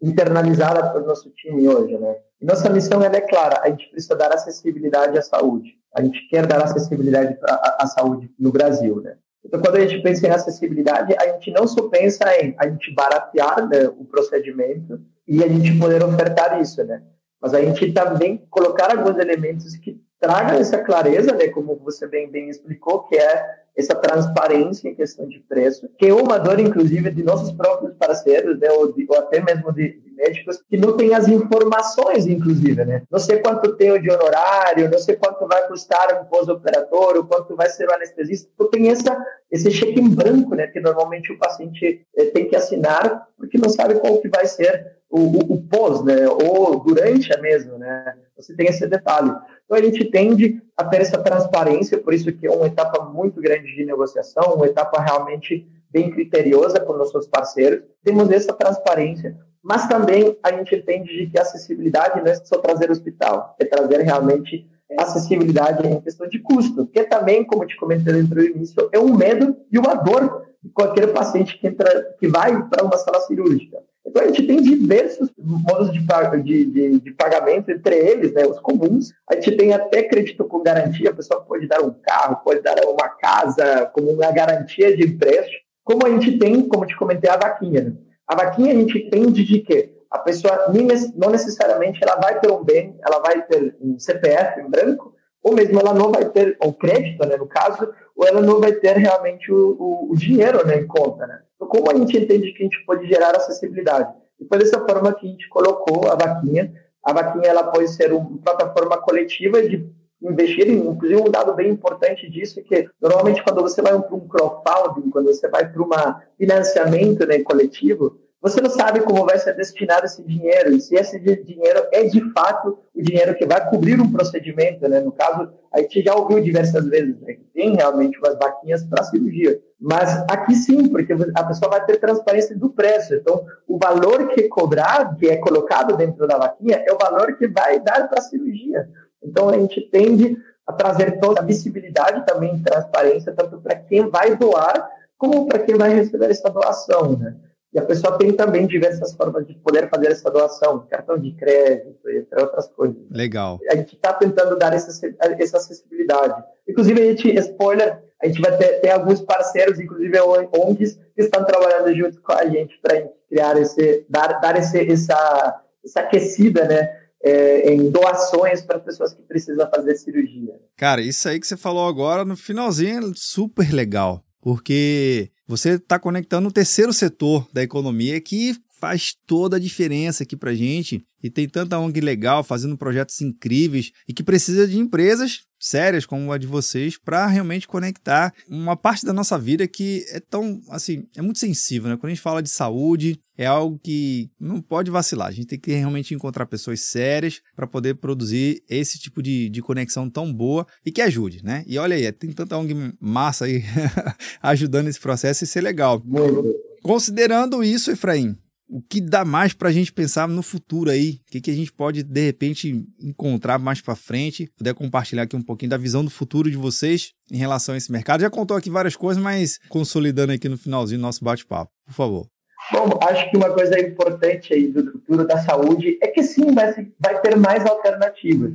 internalizada 0.01 0.91
pelo 0.91 1.05
nosso 1.05 1.29
time 1.29 1.65
hoje, 1.65 1.97
né? 1.97 2.17
Nossa 2.41 2.69
missão 2.69 3.01
é 3.01 3.21
clara, 3.21 3.61
a 3.63 3.69
gente 3.69 3.89
precisa 3.89 4.17
dar 4.17 4.33
acessibilidade 4.33 5.17
à 5.17 5.21
saúde. 5.21 5.75
A 5.95 6.03
gente 6.03 6.27
quer 6.27 6.45
dar 6.45 6.61
acessibilidade 6.61 7.37
à, 7.41 7.77
à 7.83 7.87
saúde 7.87 8.29
no 8.37 8.51
Brasil, 8.51 9.01
né? 9.01 9.15
Então, 9.45 9.61
quando 9.61 9.77
a 9.77 9.87
gente 9.87 10.03
pensa 10.03 10.27
em 10.27 10.31
acessibilidade, 10.31 11.15
a 11.17 11.25
gente 11.31 11.51
não 11.51 11.65
só 11.65 11.87
pensa 11.87 12.25
em 12.35 12.53
a 12.59 12.67
gente 12.67 12.93
baratear 12.93 13.65
né, 13.69 13.87
o 13.87 14.03
procedimento 14.03 14.99
e 15.25 15.41
a 15.41 15.47
gente 15.47 15.79
poder 15.79 16.03
ofertar 16.03 16.61
isso, 16.61 16.83
né? 16.83 17.01
Mas 17.41 17.53
a 17.53 17.61
gente 17.61 17.93
também 17.93 18.45
colocar 18.49 18.91
alguns 18.91 19.17
elementos 19.17 19.73
que 19.77 20.01
traga 20.23 20.57
essa 20.57 20.77
clareza, 20.77 21.33
né, 21.33 21.49
como 21.49 21.75
você 21.75 22.07
bem, 22.07 22.31
bem 22.31 22.47
explicou, 22.47 23.03
que 23.03 23.17
é 23.17 23.45
essa 23.75 23.93
transparência 23.93 24.87
em 24.87 24.95
questão 24.95 25.27
de 25.27 25.39
preço, 25.39 25.89
que 25.97 26.05
é 26.05 26.13
uma 26.13 26.37
dor, 26.37 26.61
inclusive, 26.61 27.11
de 27.11 27.23
nossos 27.23 27.51
próprios 27.51 27.93
parceiros, 27.95 28.57
né, 28.57 28.71
ou, 28.71 28.93
de, 28.93 29.05
ou 29.09 29.17
até 29.17 29.41
mesmo 29.41 29.73
de, 29.73 29.99
de, 29.99 30.13
médicos, 30.15 30.63
que 30.69 30.77
não 30.77 30.95
tem 30.95 31.13
as 31.13 31.27
informações, 31.27 32.25
inclusive, 32.27 32.85
né? 32.85 33.01
Não 33.11 33.19
sei 33.19 33.39
quanto 33.39 33.75
tem 33.75 33.99
de 33.99 34.11
honorário, 34.11 34.89
não 34.89 34.99
sei 34.99 35.15
quanto 35.15 35.45
vai 35.47 35.67
custar 35.67 36.21
um 36.21 36.25
pós-operatório, 36.25 37.25
quanto 37.25 37.55
vai 37.55 37.67
ser 37.67 37.89
o 37.89 37.93
anestesista, 37.93 38.47
então 38.53 38.69
tem 38.69 38.89
essa, 38.89 39.17
esse 39.51 39.71
cheque 39.71 39.99
em 39.99 40.09
branco, 40.09 40.55
né, 40.55 40.67
que 40.67 40.79
normalmente 40.79 41.33
o 41.33 41.39
paciente 41.39 42.05
eh, 42.15 42.25
tem 42.25 42.47
que 42.47 42.55
assinar, 42.55 43.27
porque 43.37 43.57
não 43.57 43.69
sabe 43.69 43.95
qual 43.95 44.21
que 44.21 44.29
vai 44.29 44.45
ser 44.45 44.93
o, 45.15 45.53
o, 45.53 45.61
pós, 45.67 46.03
né, 46.03 46.27
ou 46.27 46.79
durante 46.79 47.31
a 47.31 47.39
mesma, 47.39 47.77
né? 47.77 48.15
Você 48.35 48.55
tem 48.55 48.65
esse 48.65 48.87
detalhe. 48.87 49.29
Então, 49.63 49.77
a 49.77 49.81
gente 49.81 50.05
tende 50.05 50.59
a 50.75 50.83
ter 50.83 51.01
essa 51.01 51.19
transparência, 51.19 51.99
por 51.99 52.15
isso 52.15 52.31
que 52.31 52.47
é 52.47 52.51
uma 52.51 52.65
etapa 52.65 53.05
muito 53.05 53.39
grande 53.39 53.75
de 53.75 53.85
negociação, 53.85 54.55
uma 54.55 54.65
etapa 54.65 54.99
realmente 54.99 55.67
bem 55.91 56.09
criteriosa 56.09 56.79
com 56.79 56.93
nossos 56.93 57.27
parceiros, 57.27 57.83
temos 58.03 58.31
essa 58.31 58.53
transparência, 58.53 59.37
mas 59.61 59.87
também 59.87 60.35
a 60.41 60.51
gente 60.51 60.75
entende 60.75 61.27
que 61.27 61.37
a 61.37 61.43
acessibilidade 61.43 62.19
não 62.19 62.31
é 62.31 62.33
só 62.33 62.57
trazer 62.57 62.89
hospital, 62.89 63.55
é 63.59 63.65
trazer 63.65 64.01
realmente 64.01 64.67
acessibilidade 64.97 65.87
em 65.87 66.01
questão 66.01 66.27
de 66.27 66.39
custo, 66.39 66.87
que 66.87 67.03
também, 67.03 67.45
como 67.45 67.67
te 67.67 67.77
comentei 67.77 68.13
dentro 68.13 68.33
do 68.33 68.43
início, 68.43 68.89
é 68.91 68.97
um 68.97 69.15
medo 69.15 69.55
e 69.71 69.77
uma 69.77 69.93
dor 69.93 70.47
de 70.63 70.71
qualquer 70.71 71.13
paciente 71.13 71.59
que, 71.59 71.67
entra, 71.67 72.15
que 72.19 72.27
vai 72.27 72.67
para 72.67 72.83
uma 72.83 72.97
sala 72.97 73.21
cirúrgica. 73.21 73.77
Então, 74.13 74.25
a 74.25 74.27
gente 74.27 74.45
tem 74.45 74.61
diversos 74.61 75.31
modos 75.39 75.91
de, 75.91 75.99
de, 76.43 76.65
de, 76.65 76.99
de, 76.99 77.11
pagamento, 77.13 77.71
entre 77.71 77.95
eles, 77.95 78.31
né, 78.31 78.45
os 78.45 78.59
comuns. 78.59 79.11
A 79.27 79.33
gente 79.33 79.57
tem 79.57 79.73
até 79.73 80.03
crédito 80.03 80.45
com 80.45 80.61
garantia, 80.61 81.09
a 81.09 81.15
pessoa 81.15 81.41
pode 81.41 81.67
dar 81.67 81.81
um 81.81 81.89
carro, 81.89 82.39
pode 82.45 82.61
dar 82.61 82.75
uma 82.85 83.09
casa 83.09 83.87
como 83.87 84.11
uma 84.11 84.31
garantia 84.31 84.95
de 84.95 85.03
empréstimo. 85.03 85.57
Como 85.83 86.05
a 86.05 86.11
gente 86.11 86.37
tem, 86.37 86.67
como 86.67 86.85
te 86.85 86.95
comentei, 86.95 87.27
a 87.27 87.37
vaquinha. 87.37 87.85
Né? 87.85 87.93
A 88.27 88.35
vaquinha 88.35 88.71
a 88.71 88.75
gente 88.75 88.99
entende 88.99 89.43
de 89.43 89.61
quê? 89.61 89.95
A 90.11 90.19
pessoa 90.19 90.71
não 91.15 91.31
necessariamente 91.31 91.99
ela 92.03 92.17
vai 92.17 92.39
ter 92.39 92.51
um 92.51 92.63
bem, 92.63 92.95
ela 93.03 93.19
vai 93.19 93.41
ter 93.47 93.75
um 93.81 93.97
CPF 93.97 94.61
em 94.61 94.69
branco, 94.69 95.15
ou 95.41 95.55
mesmo 95.55 95.79
ela 95.79 95.91
não 95.91 96.11
vai 96.11 96.29
ter 96.29 96.55
o 96.63 96.71
crédito, 96.71 97.25
né, 97.25 97.35
no 97.35 97.47
caso, 97.47 97.91
ou 98.15 98.27
ela 98.27 98.41
não 98.41 98.59
vai 98.59 98.71
ter 98.73 98.95
realmente 98.97 99.51
o, 99.51 99.75
o, 99.79 100.11
o 100.11 100.15
dinheiro 100.15 100.65
né, 100.65 100.77
em 100.77 100.87
conta. 100.87 101.25
Né? 101.25 101.41
Então, 101.55 101.67
como 101.67 101.89
a 101.89 101.95
gente 101.95 102.17
entende 102.17 102.51
que 102.51 102.63
a 102.63 102.65
gente 102.65 102.85
pode 102.85 103.07
gerar 103.07 103.35
acessibilidade? 103.35 104.13
E 104.39 104.45
foi 104.45 104.57
dessa 104.57 104.79
forma 104.79 105.13
que 105.13 105.27
a 105.27 105.29
gente 105.29 105.49
colocou 105.49 106.09
a 106.11 106.15
vaquinha. 106.15 106.73
A 107.03 107.13
vaquinha 107.13 107.49
ela 107.49 107.63
pode 107.63 107.89
ser 107.89 108.13
uma 108.13 108.37
plataforma 108.37 108.97
coletiva 108.97 109.61
de 109.61 109.89
investir 110.21 110.69
inclusive 110.69 111.21
um 111.21 111.29
dado 111.29 111.53
bem 111.53 111.69
importante 111.69 112.29
disso 112.29 112.59
é 112.59 112.63
que 112.63 112.89
normalmente 113.01 113.43
quando 113.43 113.61
você 113.61 113.81
vai 113.81 113.99
para 113.99 114.15
um 114.15 114.25
crowdfunding, 114.27 115.09
quando 115.09 115.25
você 115.25 115.49
vai 115.49 115.69
para 115.69 115.81
um 115.81 115.89
financiamento 116.37 117.25
né, 117.25 117.39
coletivo, 117.39 118.17
você 118.43 118.59
não 118.59 118.69
sabe 118.69 118.99
como 118.99 119.25
vai 119.25 119.39
ser 119.39 119.55
destinado 119.55 120.05
esse 120.05 120.21
dinheiro 120.21 120.73
e 120.73 120.81
se 120.81 120.95
esse 120.95 121.17
dinheiro 121.17 121.87
é 121.93 122.03
de 122.03 122.19
fato 122.33 122.77
o 122.93 123.01
dinheiro 123.01 123.33
que 123.35 123.45
vai 123.45 123.69
cobrir 123.69 124.01
um 124.01 124.11
procedimento, 124.11 124.85
né? 124.89 124.99
No 124.99 125.13
caso, 125.13 125.49
a 125.71 125.79
gente 125.79 126.03
já 126.03 126.13
ouviu 126.13 126.41
diversas 126.41 126.85
vezes 126.89 127.17
né, 127.21 127.35
que 127.35 127.45
tem 127.53 127.73
realmente 127.73 128.19
umas 128.19 128.37
vaquinhas 128.37 128.83
para 128.83 129.05
cirurgia, 129.05 129.57
mas 129.79 130.25
aqui 130.29 130.55
sim, 130.55 130.89
porque 130.89 131.13
a 131.13 131.43
pessoa 131.45 131.71
vai 131.71 131.85
ter 131.85 132.01
transparência 132.01 132.53
do 132.57 132.69
preço. 132.69 133.15
Então, 133.15 133.45
o 133.65 133.77
valor 133.77 134.27
que 134.27 134.41
é 134.41 134.49
cobrado, 134.49 135.15
que 135.15 135.29
é 135.29 135.37
colocado 135.37 135.95
dentro 135.95 136.27
da 136.27 136.37
vaquinha, 136.37 136.83
é 136.85 136.91
o 136.91 136.97
valor 136.97 137.37
que 137.37 137.47
vai 137.47 137.79
dar 137.79 138.09
para 138.09 138.19
a 138.19 138.23
cirurgia. 138.23 138.89
Então, 139.23 139.47
a 139.47 139.53
gente 139.53 139.89
tende 139.89 140.37
a 140.67 140.73
trazer 140.73 141.17
toda 141.21 141.39
a 141.39 141.45
visibilidade 141.45 142.25
também, 142.25 142.61
transparência, 142.61 143.33
tanto 143.33 143.61
para 143.61 143.75
quem 143.75 144.09
vai 144.09 144.35
doar 144.35 144.89
como 145.17 145.47
para 145.47 145.59
quem 145.59 145.75
vai 145.75 145.93
receber 145.93 146.29
essa 146.29 146.49
doação, 146.49 147.17
né? 147.17 147.33
E 147.73 147.79
a 147.79 147.81
pessoa 147.83 148.17
tem 148.19 148.31
também 148.31 148.67
diversas 148.67 149.15
formas 149.15 149.47
de 149.47 149.55
poder 149.55 149.89
fazer 149.89 150.07
essa 150.07 150.29
doação, 150.29 150.85
cartão 150.87 151.17
de 151.17 151.31
crédito, 151.31 152.07
entre 152.07 152.39
outras 152.39 152.67
coisas. 152.67 152.95
Legal. 153.09 153.59
A 153.69 153.75
gente 153.75 153.95
está 153.95 154.13
tentando 154.13 154.55
dar 154.55 154.73
essa, 154.73 154.91
essa 155.39 155.57
acessibilidade. 155.57 156.43
Inclusive, 156.69 157.01
a 157.01 157.05
gente, 157.05 157.35
spoiler, 157.39 158.03
a 158.21 158.27
gente 158.27 158.39
vai 158.39 158.55
ter, 158.57 158.79
ter 158.79 158.91
alguns 158.91 159.21
parceiros, 159.21 159.79
inclusive 159.79 160.19
ONGs, 160.19 160.99
que 161.15 161.23
estão 161.23 161.43
trabalhando 161.43 161.93
junto 161.95 162.21
com 162.21 162.33
a 162.33 162.45
gente 162.45 162.79
para 162.79 163.07
criar 163.27 163.57
esse, 163.57 164.05
dar, 164.07 164.39
dar 164.39 164.55
esse, 164.55 164.79
essa, 164.91 165.61
essa 165.83 165.99
aquecida, 166.01 166.65
né? 166.65 167.03
É, 167.25 167.73
em 167.73 167.89
doações 167.89 168.61
para 168.61 168.79
pessoas 168.79 169.13
que 169.13 169.21
precisam 169.21 169.69
fazer 169.69 169.95
cirurgia. 169.95 170.59
Cara, 170.75 170.99
isso 170.99 171.29
aí 171.29 171.39
que 171.39 171.47
você 171.47 171.55
falou 171.55 171.87
agora 171.87 172.25
no 172.25 172.35
finalzinho 172.35 172.99
é 172.99 173.11
super 173.15 173.73
legal, 173.73 174.21
porque 174.43 175.31
você 175.47 175.75
está 175.75 175.97
conectando 175.97 176.49
o 176.49 176.51
terceiro 176.51 176.91
setor 176.91 177.47
da 177.53 177.63
economia 177.63 178.19
que 178.19 178.53
faz 178.69 179.15
toda 179.25 179.55
a 179.55 179.59
diferença 179.59 180.23
aqui 180.23 180.35
para 180.35 180.53
gente 180.53 181.01
e 181.23 181.29
tem 181.29 181.47
tanta 181.47 181.79
ONG 181.79 182.01
legal 182.01 182.43
fazendo 182.43 182.77
projetos 182.77 183.21
incríveis 183.21 183.91
e 184.07 184.13
que 184.13 184.23
precisa 184.23 184.67
de 184.67 184.77
empresas 184.77 185.41
sérias 185.63 186.05
como 186.05 186.29
a 186.33 186.37
de 186.37 186.45
vocês 186.45 186.97
para 186.97 187.25
realmente 187.25 187.65
conectar 187.65 188.33
uma 188.49 188.75
parte 188.75 189.05
da 189.05 189.13
nossa 189.13 189.39
vida 189.39 189.65
que 189.65 190.05
é 190.09 190.19
tão, 190.19 190.59
assim, 190.69 191.05
é 191.15 191.21
muito 191.21 191.39
sensível, 191.39 191.89
né? 191.89 191.95
Quando 191.95 192.07
a 192.07 192.13
gente 192.13 192.21
fala 192.21 192.43
de 192.43 192.49
saúde, 192.49 193.17
é 193.37 193.45
algo 193.45 193.79
que 193.81 194.29
não 194.37 194.61
pode 194.61 194.91
vacilar. 194.91 195.29
A 195.29 195.31
gente 195.31 195.47
tem 195.47 195.59
que 195.59 195.71
realmente 195.71 196.13
encontrar 196.13 196.45
pessoas 196.47 196.81
sérias 196.81 197.39
para 197.55 197.65
poder 197.65 197.95
produzir 197.95 198.61
esse 198.69 198.99
tipo 198.99 199.23
de, 199.23 199.49
de 199.49 199.61
conexão 199.61 200.09
tão 200.09 200.33
boa 200.33 200.67
e 200.85 200.91
que 200.91 201.01
ajude, 201.01 201.41
né? 201.41 201.63
E 201.65 201.77
olha 201.77 201.95
aí, 201.95 202.11
tem 202.11 202.33
tanta 202.33 202.57
ONG 202.57 202.93
massa 202.99 203.45
aí 203.45 203.63
ajudando 204.43 204.89
esse 204.89 204.99
processo 204.99 205.43
e 205.43 205.45
isso 205.45 205.57
é 205.57 205.61
legal. 205.61 206.01
Muito. 206.05 206.53
Considerando 206.83 207.63
isso, 207.63 207.89
Efraim, 207.89 208.37
o 208.67 208.81
que 208.81 209.01
dá 209.01 209.23
mais 209.23 209.53
para 209.53 209.69
a 209.69 209.71
gente 209.71 209.91
pensar 209.91 210.27
no 210.27 210.41
futuro 210.41 210.89
aí? 210.89 211.19
O 211.27 211.31
que, 211.31 211.41
que 211.41 211.51
a 211.51 211.53
gente 211.53 211.71
pode, 211.71 212.03
de 212.03 212.25
repente, 212.25 212.85
encontrar 212.99 213.59
mais 213.59 213.81
para 213.81 213.95
frente? 213.95 214.49
Puder 214.57 214.73
compartilhar 214.73 215.23
aqui 215.23 215.35
um 215.35 215.41
pouquinho 215.41 215.69
da 215.69 215.77
visão 215.77 216.03
do 216.03 216.09
futuro 216.09 216.49
de 216.49 216.57
vocês 216.57 217.11
em 217.31 217.37
relação 217.37 217.75
a 217.75 217.77
esse 217.77 217.91
mercado. 217.91 218.21
Já 218.21 218.29
contou 218.29 218.57
aqui 218.57 218.69
várias 218.69 218.95
coisas, 218.95 219.21
mas 219.21 219.59
consolidando 219.69 220.31
aqui 220.33 220.49
no 220.49 220.57
finalzinho 220.57 220.99
do 220.99 221.03
nosso 221.03 221.23
bate-papo, 221.23 221.71
por 221.85 221.93
favor. 221.93 222.27
Bom, 222.71 222.97
acho 223.01 223.29
que 223.29 223.37
uma 223.37 223.49
coisa 223.53 223.79
importante 223.79 224.53
aí 224.53 224.67
do 224.67 224.91
futuro 224.91 225.27
da 225.27 225.37
saúde 225.37 225.99
é 226.01 226.07
que 226.07 226.23
sim, 226.23 226.53
vai, 226.53 226.73
vai 226.99 227.19
ter 227.21 227.35
mais 227.35 227.65
alternativas. 227.65 228.53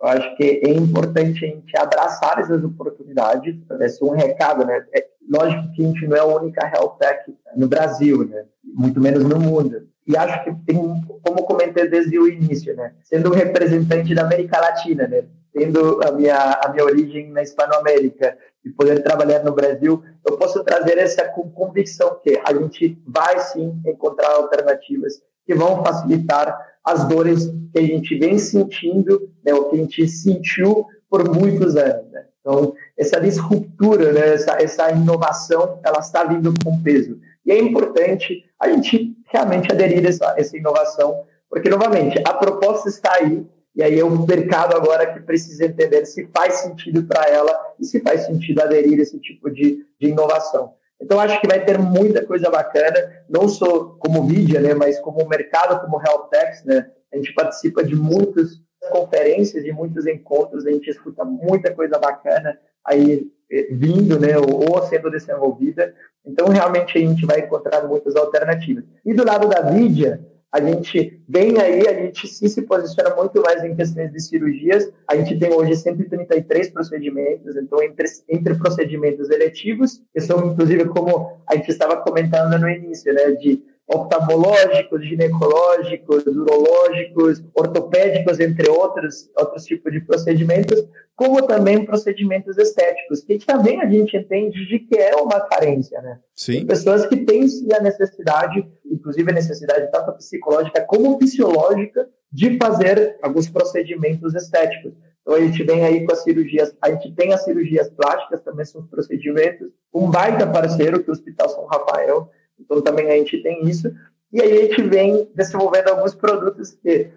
Eu 0.00 0.08
acho 0.08 0.36
que 0.36 0.62
é 0.64 0.70
importante 0.70 1.44
a 1.44 1.48
gente 1.48 1.76
abraçar 1.76 2.38
essas 2.38 2.62
oportunidades. 2.62 3.56
É 3.68 4.04
um 4.04 4.10
recado, 4.10 4.64
né? 4.64 4.86
É, 4.94 5.04
lógico 5.28 5.72
que 5.72 5.82
a 5.82 5.86
gente 5.86 6.06
não 6.06 6.16
é 6.16 6.20
a 6.20 6.24
única 6.24 6.64
health 6.72 6.96
tech 6.98 7.34
no 7.56 7.66
Brasil, 7.66 8.24
né? 8.28 8.44
Muito 8.78 9.00
menos 9.00 9.24
no 9.24 9.40
mundo. 9.40 9.88
E 10.06 10.16
acho 10.16 10.44
que 10.44 10.54
tem, 10.64 10.76
como 11.22 11.44
comentei 11.44 11.88
desde 11.88 12.18
o 12.18 12.28
início, 12.28 12.74
né? 12.76 12.94
Sendo 13.02 13.30
um 13.30 13.34
representante 13.34 14.14
da 14.14 14.22
América 14.22 14.60
Latina, 14.60 15.06
né? 15.08 15.24
Tendo 15.52 16.00
a 16.02 16.12
minha, 16.12 16.60
a 16.62 16.72
minha 16.72 16.84
origem 16.84 17.30
na 17.30 17.42
Hispanoamérica 17.42 18.38
e 18.64 18.70
poder 18.70 19.02
trabalhar 19.02 19.42
no 19.42 19.52
Brasil, 19.52 20.02
eu 20.26 20.38
posso 20.38 20.62
trazer 20.62 20.96
essa 20.96 21.24
convicção 21.28 22.20
que 22.22 22.40
a 22.42 22.54
gente 22.54 22.96
vai 23.06 23.40
sim 23.40 23.82
encontrar 23.84 24.30
alternativas 24.30 25.20
que 25.44 25.54
vão 25.54 25.82
facilitar 25.84 26.56
as 26.84 27.08
dores 27.08 27.46
que 27.72 27.78
a 27.78 27.82
gente 27.82 28.18
vem 28.18 28.38
sentindo, 28.38 29.30
né, 29.44 29.52
o 29.52 29.64
que 29.64 29.76
a 29.76 29.78
gente 29.78 30.08
sentiu 30.08 30.86
por 31.10 31.28
muitos 31.34 31.74
anos. 31.76 32.10
Né? 32.10 32.24
Então, 32.40 32.74
essa 32.96 33.20
disruptura, 33.20 34.12
né, 34.12 34.34
essa, 34.34 34.52
essa 34.62 34.90
inovação, 34.90 35.80
ela 35.84 35.98
está 35.98 36.24
vindo 36.24 36.52
com 36.62 36.82
peso. 36.82 37.18
E 37.44 37.50
é 37.50 37.58
importante 37.58 38.44
a 38.60 38.68
gente 38.68 39.16
realmente 39.26 39.70
aderir 39.70 40.04
a 40.04 40.08
essa, 40.08 40.34
essa 40.36 40.56
inovação, 40.56 41.24
porque, 41.48 41.68
novamente, 41.68 42.20
a 42.26 42.34
proposta 42.34 42.88
está 42.88 43.14
aí, 43.14 43.46
e 43.74 43.82
aí 43.82 43.98
é 43.98 44.04
o 44.04 44.26
mercado 44.26 44.76
agora 44.76 45.12
que 45.12 45.20
precisa 45.20 45.64
entender 45.66 46.04
se 46.04 46.28
faz 46.34 46.54
sentido 46.54 47.04
para 47.04 47.24
ela 47.28 47.50
e 47.78 47.84
se 47.84 48.00
faz 48.00 48.26
sentido 48.26 48.60
aderir 48.60 48.98
a 48.98 49.02
esse 49.02 49.18
tipo 49.20 49.50
de, 49.50 49.86
de 50.00 50.08
inovação. 50.08 50.74
Então, 51.00 51.20
acho 51.20 51.40
que 51.40 51.46
vai 51.46 51.64
ter 51.64 51.78
muita 51.78 52.26
coisa 52.26 52.50
bacana, 52.50 52.96
não 53.28 53.48
só 53.48 53.84
como 54.00 54.24
mídia, 54.24 54.60
né, 54.60 54.74
mas 54.74 54.98
como 54.98 55.28
mercado, 55.28 55.80
como 55.80 56.02
Health 56.02 56.28
Techs, 56.28 56.64
né? 56.64 56.90
A 57.12 57.16
gente 57.16 57.32
participa 57.34 57.84
de 57.84 57.94
muitas 57.94 58.60
conferências 58.90 59.64
e 59.64 59.72
muitos 59.72 60.06
encontros, 60.06 60.66
a 60.66 60.70
gente 60.70 60.90
escuta 60.90 61.24
muita 61.24 61.72
coisa 61.72 61.98
bacana 61.98 62.58
aí 62.84 63.30
vindo, 63.70 64.18
né, 64.18 64.38
ou 64.38 64.82
sendo 64.82 65.10
desenvolvida. 65.10 65.94
Então, 66.26 66.48
realmente, 66.48 66.98
a 66.98 67.00
gente 67.00 67.24
vai 67.24 67.40
encontrar 67.40 67.86
muitas 67.86 68.14
alternativas. 68.14 68.84
E 69.04 69.14
do 69.14 69.24
lado 69.24 69.48
da 69.48 69.70
mídia, 69.70 70.20
a 70.52 70.60
gente 70.60 71.20
vem 71.28 71.58
aí, 71.60 71.86
a 71.86 71.94
gente 71.94 72.26
sim 72.26 72.48
se 72.48 72.62
posiciona 72.62 73.14
muito 73.14 73.40
mais 73.42 73.62
em 73.62 73.74
questões 73.74 74.10
de 74.10 74.20
cirurgias. 74.20 74.90
A 75.06 75.14
gente 75.16 75.38
tem 75.38 75.52
hoje 75.52 75.76
133 75.76 76.70
procedimentos, 76.70 77.56
então, 77.56 77.82
entre, 77.82 78.06
entre 78.28 78.54
procedimentos 78.54 79.30
eletivos, 79.30 80.02
que 80.12 80.20
são, 80.20 80.52
inclusive, 80.52 80.86
como 80.86 81.38
a 81.46 81.54
gente 81.54 81.70
estava 81.70 81.98
comentando 81.98 82.58
no 82.58 82.68
início, 82.68 83.12
né, 83.12 83.32
de 83.32 83.62
oftalmológicos, 83.88 85.02
ginecológicos, 85.06 86.26
urológicos, 86.26 87.42
ortopédicos, 87.54 88.38
entre 88.38 88.68
outros, 88.68 89.30
outros 89.36 89.64
tipos 89.64 89.92
de 89.92 90.00
procedimentos, 90.00 90.86
como 91.16 91.42
também 91.42 91.84
procedimentos 91.84 92.58
estéticos, 92.58 93.22
que 93.22 93.38
também 93.38 93.80
a 93.80 93.86
gente 93.86 94.16
entende 94.16 94.66
de 94.66 94.78
que 94.80 94.96
é 94.96 95.16
uma 95.16 95.40
carência, 95.40 96.00
né? 96.02 96.18
Sim. 96.34 96.58
Tem 96.58 96.66
pessoas 96.66 97.06
que 97.06 97.16
têm 97.16 97.46
a 97.72 97.80
necessidade, 97.80 98.68
inclusive 98.84 99.30
a 99.30 99.34
necessidade 99.34 99.90
tanto 99.90 100.12
psicológica 100.12 100.82
como 100.82 101.18
fisiológica, 101.18 102.08
de 102.30 102.58
fazer 102.58 103.16
alguns 103.22 103.48
procedimentos 103.48 104.34
estéticos. 104.34 104.92
Então 105.22 105.34
a 105.34 105.40
gente 105.40 105.62
vem 105.62 105.84
aí 105.84 106.06
com 106.06 106.12
as 106.12 106.22
cirurgias, 106.22 106.74
a 106.80 106.90
gente 106.90 107.12
tem 107.14 107.32
as 107.32 107.42
cirurgias 107.42 107.88
plásticas, 107.90 108.42
também 108.42 108.64
são 108.64 108.82
os 108.82 108.88
procedimentos, 108.88 109.70
um 109.92 110.10
baita 110.10 110.46
parceiro 110.46 111.02
que 111.02 111.08
é 111.08 111.10
o 111.10 111.12
Hospital 111.12 111.48
São 111.48 111.66
Rafael, 111.66 112.30
então 112.60 112.80
também 112.82 113.10
a 113.10 113.16
gente 113.16 113.42
tem 113.42 113.66
isso. 113.68 113.92
E 114.32 114.42
aí 114.42 114.52
a 114.52 114.62
gente 114.62 114.82
vem 114.82 115.28
desenvolvendo 115.34 115.88
alguns 115.88 116.14
produtos 116.14 116.72
que 116.72 117.10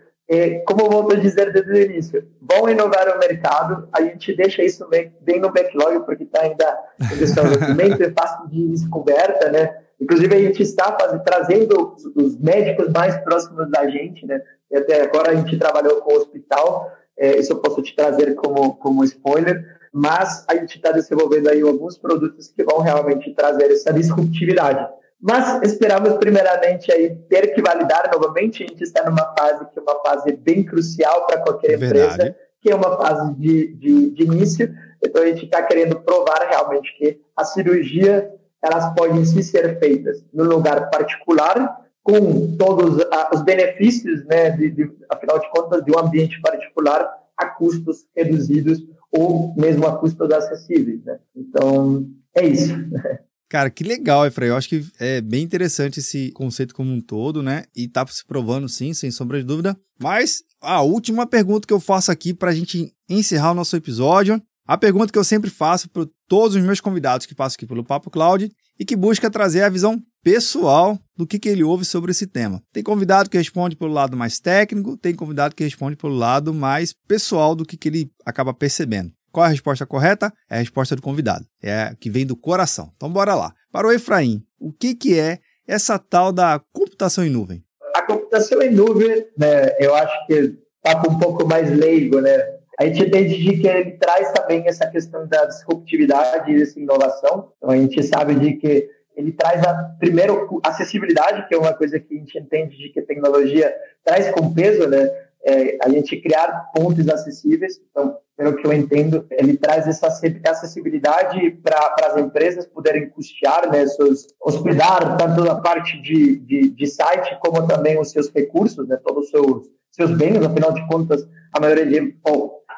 como 0.65 0.81
eu 0.81 0.89
volto 0.89 1.13
a 1.13 1.19
dizer 1.19 1.51
desde 1.51 1.71
o 1.71 1.77
início, 1.77 2.25
vão 2.41 2.69
inovar 2.69 3.13
o 3.13 3.19
mercado, 3.19 3.87
a 3.91 4.01
gente 4.01 4.33
deixa 4.33 4.63
isso 4.63 4.87
bem, 4.87 5.39
no 5.41 5.51
backlog, 5.51 6.05
porque 6.05 6.23
está 6.23 6.41
ainda 6.43 6.77
em 7.01 7.17
desenvolvimento, 7.17 8.01
é 8.01 8.11
fácil 8.11 8.47
de 8.47 8.69
descoberta, 8.69 9.51
né? 9.51 9.77
Inclusive, 9.99 10.33
a 10.33 10.39
gente 10.39 10.63
está 10.63 10.97
faz, 10.97 11.21
trazendo 11.23 11.93
os, 11.93 12.05
os, 12.15 12.39
médicos 12.39 12.89
mais 12.93 13.17
próximos 13.23 13.69
da 13.69 13.87
gente, 13.89 14.25
né? 14.25 14.41
E 14.71 14.77
até 14.77 15.01
agora 15.01 15.31
a 15.31 15.35
gente 15.35 15.57
trabalhou 15.57 16.01
com 16.01 16.13
o 16.13 16.17
hospital, 16.17 16.89
é, 17.17 17.37
isso 17.37 17.51
eu 17.51 17.57
posso 17.57 17.81
te 17.81 17.93
trazer 17.93 18.33
como, 18.35 18.75
como 18.75 19.03
spoiler, 19.03 19.79
mas 19.93 20.45
a 20.47 20.55
gente 20.55 20.77
está 20.77 20.93
desenvolvendo 20.93 21.49
aí 21.49 21.61
alguns 21.61 21.97
produtos 21.97 22.47
que 22.47 22.63
vão 22.63 22.79
realmente 22.79 23.33
trazer 23.35 23.69
essa 23.69 23.91
disruptividade. 23.91 24.87
Mas 25.21 25.61
esperamos 25.61 26.13
primeiramente 26.13 26.91
aí 26.91 27.15
ter 27.29 27.53
que 27.53 27.61
validar 27.61 28.09
novamente. 28.11 28.63
A 28.63 28.67
gente 28.67 28.81
está 28.81 29.07
numa 29.07 29.33
fase 29.37 29.65
que 29.71 29.79
é 29.79 29.81
uma 29.81 30.01
fase 30.01 30.31
bem 30.33 30.63
crucial 30.63 31.27
para 31.27 31.41
qualquer 31.41 31.75
empresa, 31.75 32.17
Verdade. 32.17 32.35
que 32.59 32.71
é 32.71 32.75
uma 32.75 32.97
fase 32.97 33.33
de, 33.35 33.75
de, 33.75 34.09
de 34.11 34.23
início. 34.23 34.73
Então 35.03 35.21
a 35.21 35.27
gente 35.27 35.45
está 35.45 35.61
querendo 35.61 35.99
provar 36.01 36.47
realmente 36.49 36.97
que 36.97 37.21
a 37.37 37.43
cirurgia 37.43 38.31
elas 38.63 38.93
podem 38.95 39.23
sim 39.25 39.41
ser 39.41 39.79
feitas 39.79 40.23
no 40.33 40.43
lugar 40.43 40.89
particular 40.89 41.81
com 42.03 42.55
todos 42.57 43.05
os 43.33 43.41
benefícios, 43.43 44.25
né, 44.25 44.51
de, 44.51 44.71
de, 44.71 44.91
afinal 45.09 45.39
de 45.39 45.49
contas, 45.51 45.83
de 45.83 45.91
um 45.91 45.99
ambiente 45.99 46.39
particular 46.41 47.07
a 47.37 47.45
custos 47.47 48.05
reduzidos 48.15 48.79
ou 49.11 49.53
mesmo 49.55 49.85
a 49.85 49.97
custos 49.97 50.31
acessíveis. 50.31 51.03
Né? 51.03 51.19
Então, 51.35 52.07
é 52.35 52.45
isso. 52.45 52.73
Cara, 53.51 53.69
que 53.69 53.83
legal, 53.83 54.25
Efraim. 54.25 54.47
Eu 54.47 54.55
acho 54.55 54.69
que 54.69 54.85
é 54.97 55.19
bem 55.19 55.43
interessante 55.43 55.99
esse 55.99 56.31
conceito 56.31 56.73
como 56.73 56.89
um 56.89 57.01
todo, 57.01 57.43
né? 57.43 57.65
E 57.75 57.85
tá 57.85 58.07
se 58.07 58.25
provando, 58.25 58.69
sim, 58.69 58.93
sem 58.93 59.11
sombra 59.11 59.39
de 59.39 59.43
dúvida. 59.43 59.77
Mas 59.99 60.41
a 60.61 60.81
última 60.81 61.27
pergunta 61.27 61.67
que 61.67 61.73
eu 61.73 61.79
faço 61.81 62.13
aqui 62.13 62.33
para 62.33 62.51
a 62.51 62.55
gente 62.55 62.93
encerrar 63.09 63.51
o 63.51 63.53
nosso 63.53 63.75
episódio. 63.75 64.41
A 64.65 64.77
pergunta 64.77 65.11
que 65.11 65.19
eu 65.19 65.23
sempre 65.25 65.49
faço 65.49 65.89
para 65.89 66.07
todos 66.29 66.55
os 66.55 66.63
meus 66.63 66.79
convidados 66.79 67.25
que 67.25 67.35
passam 67.35 67.55
aqui 67.57 67.65
pelo 67.65 67.83
Papo 67.83 68.09
Cloud 68.09 68.49
e 68.79 68.85
que 68.85 68.95
busca 68.95 69.29
trazer 69.29 69.63
a 69.63 69.69
visão 69.69 70.01
pessoal 70.23 70.97
do 71.17 71.27
que, 71.27 71.37
que 71.37 71.49
ele 71.49 71.61
ouve 71.61 71.83
sobre 71.83 72.11
esse 72.11 72.27
tema. 72.27 72.63
Tem 72.71 72.81
convidado 72.81 73.29
que 73.29 73.37
responde 73.37 73.75
pelo 73.75 73.91
lado 73.91 74.15
mais 74.15 74.39
técnico, 74.39 74.95
tem 74.95 75.13
convidado 75.13 75.55
que 75.55 75.63
responde 75.65 75.97
pelo 75.97 76.15
lado 76.15 76.53
mais 76.53 76.93
pessoal 77.05 77.53
do 77.53 77.65
que, 77.65 77.75
que 77.75 77.89
ele 77.89 78.11
acaba 78.25 78.53
percebendo. 78.53 79.11
Qual 79.31 79.45
é 79.45 79.47
a 79.47 79.51
resposta 79.51 79.85
correta? 79.85 80.31
É 80.49 80.55
a 80.55 80.59
resposta 80.59 80.95
do 80.95 81.01
convidado. 81.01 81.45
É 81.61 81.83
a 81.83 81.95
que 81.95 82.09
vem 82.09 82.25
do 82.25 82.35
coração. 82.35 82.91
Então 82.95 83.11
bora 83.11 83.35
lá. 83.35 83.53
Para 83.71 83.87
o 83.87 83.91
Efraim, 83.91 84.43
o 84.59 84.71
que, 84.71 84.93
que 84.93 85.19
é 85.19 85.39
essa 85.67 85.97
tal 85.97 86.31
da 86.31 86.61
computação 86.73 87.25
em 87.25 87.29
nuvem? 87.29 87.63
A 87.95 88.01
computação 88.01 88.61
em 88.61 88.71
nuvem, 88.71 89.25
né, 89.37 89.75
eu 89.79 89.95
acho 89.95 90.27
que 90.27 90.57
está 90.83 91.01
um 91.09 91.17
pouco 91.17 91.47
mais 91.47 91.69
leigo, 91.69 92.19
né? 92.19 92.37
A 92.79 92.85
gente 92.85 93.03
entende 93.03 93.35
que 93.61 93.67
ele 93.67 93.91
traz 93.91 94.31
também 94.31 94.67
essa 94.67 94.87
questão 94.89 95.27
da 95.27 95.45
disruptividade 95.45 96.51
e 96.51 96.57
dessa 96.57 96.79
inovação. 96.79 97.51
Então 97.57 97.69
a 97.69 97.77
gente 97.77 98.01
sabe 98.01 98.33
de 98.35 98.53
que 98.53 98.89
ele 99.15 99.33
traz 99.33 99.63
a 99.63 99.95
primeiro 99.99 100.59
acessibilidade, 100.63 101.47
que 101.47 101.53
é 101.53 101.57
uma 101.57 101.73
coisa 101.73 101.99
que 101.99 102.15
a 102.15 102.17
gente 102.17 102.37
entende 102.39 102.77
de 102.77 102.89
que 102.89 102.99
a 102.99 103.05
tecnologia 103.05 103.71
traz 104.03 104.31
com 104.31 104.53
peso, 104.53 104.87
né? 104.87 105.09
É, 105.43 105.77
a 105.83 105.89
gente 105.89 106.17
criar 106.21 106.71
pontos 106.73 107.07
acessíveis. 107.07 107.79
Então, 107.89 108.17
pelo 108.41 108.55
que 108.55 108.65
eu 108.65 108.73
entendo, 108.73 109.23
ele 109.29 109.55
traz 109.55 109.87
essa 109.87 110.07
acessibilidade 110.07 111.51
para 111.63 111.95
as 112.07 112.17
empresas 112.17 112.65
poderem 112.65 113.07
custear, 113.11 113.71
né, 113.71 113.85
seus, 113.85 114.29
hospedar 114.41 115.15
tanto 115.15 115.47
a 115.47 115.61
parte 115.61 116.01
de, 116.01 116.37
de, 116.37 116.69
de, 116.71 116.87
site 116.87 117.37
como 117.39 117.67
também 117.67 117.99
os 117.99 118.09
seus 118.09 118.31
recursos, 118.31 118.87
né, 118.87 118.97
todos 119.05 119.25
os 119.25 119.29
seus, 119.29 119.69
seus 119.91 120.17
bens, 120.17 120.43
afinal 120.43 120.73
de 120.73 120.87
contas, 120.87 121.23
a 121.53 121.59
maioria 121.59 121.85
de, 121.85 122.15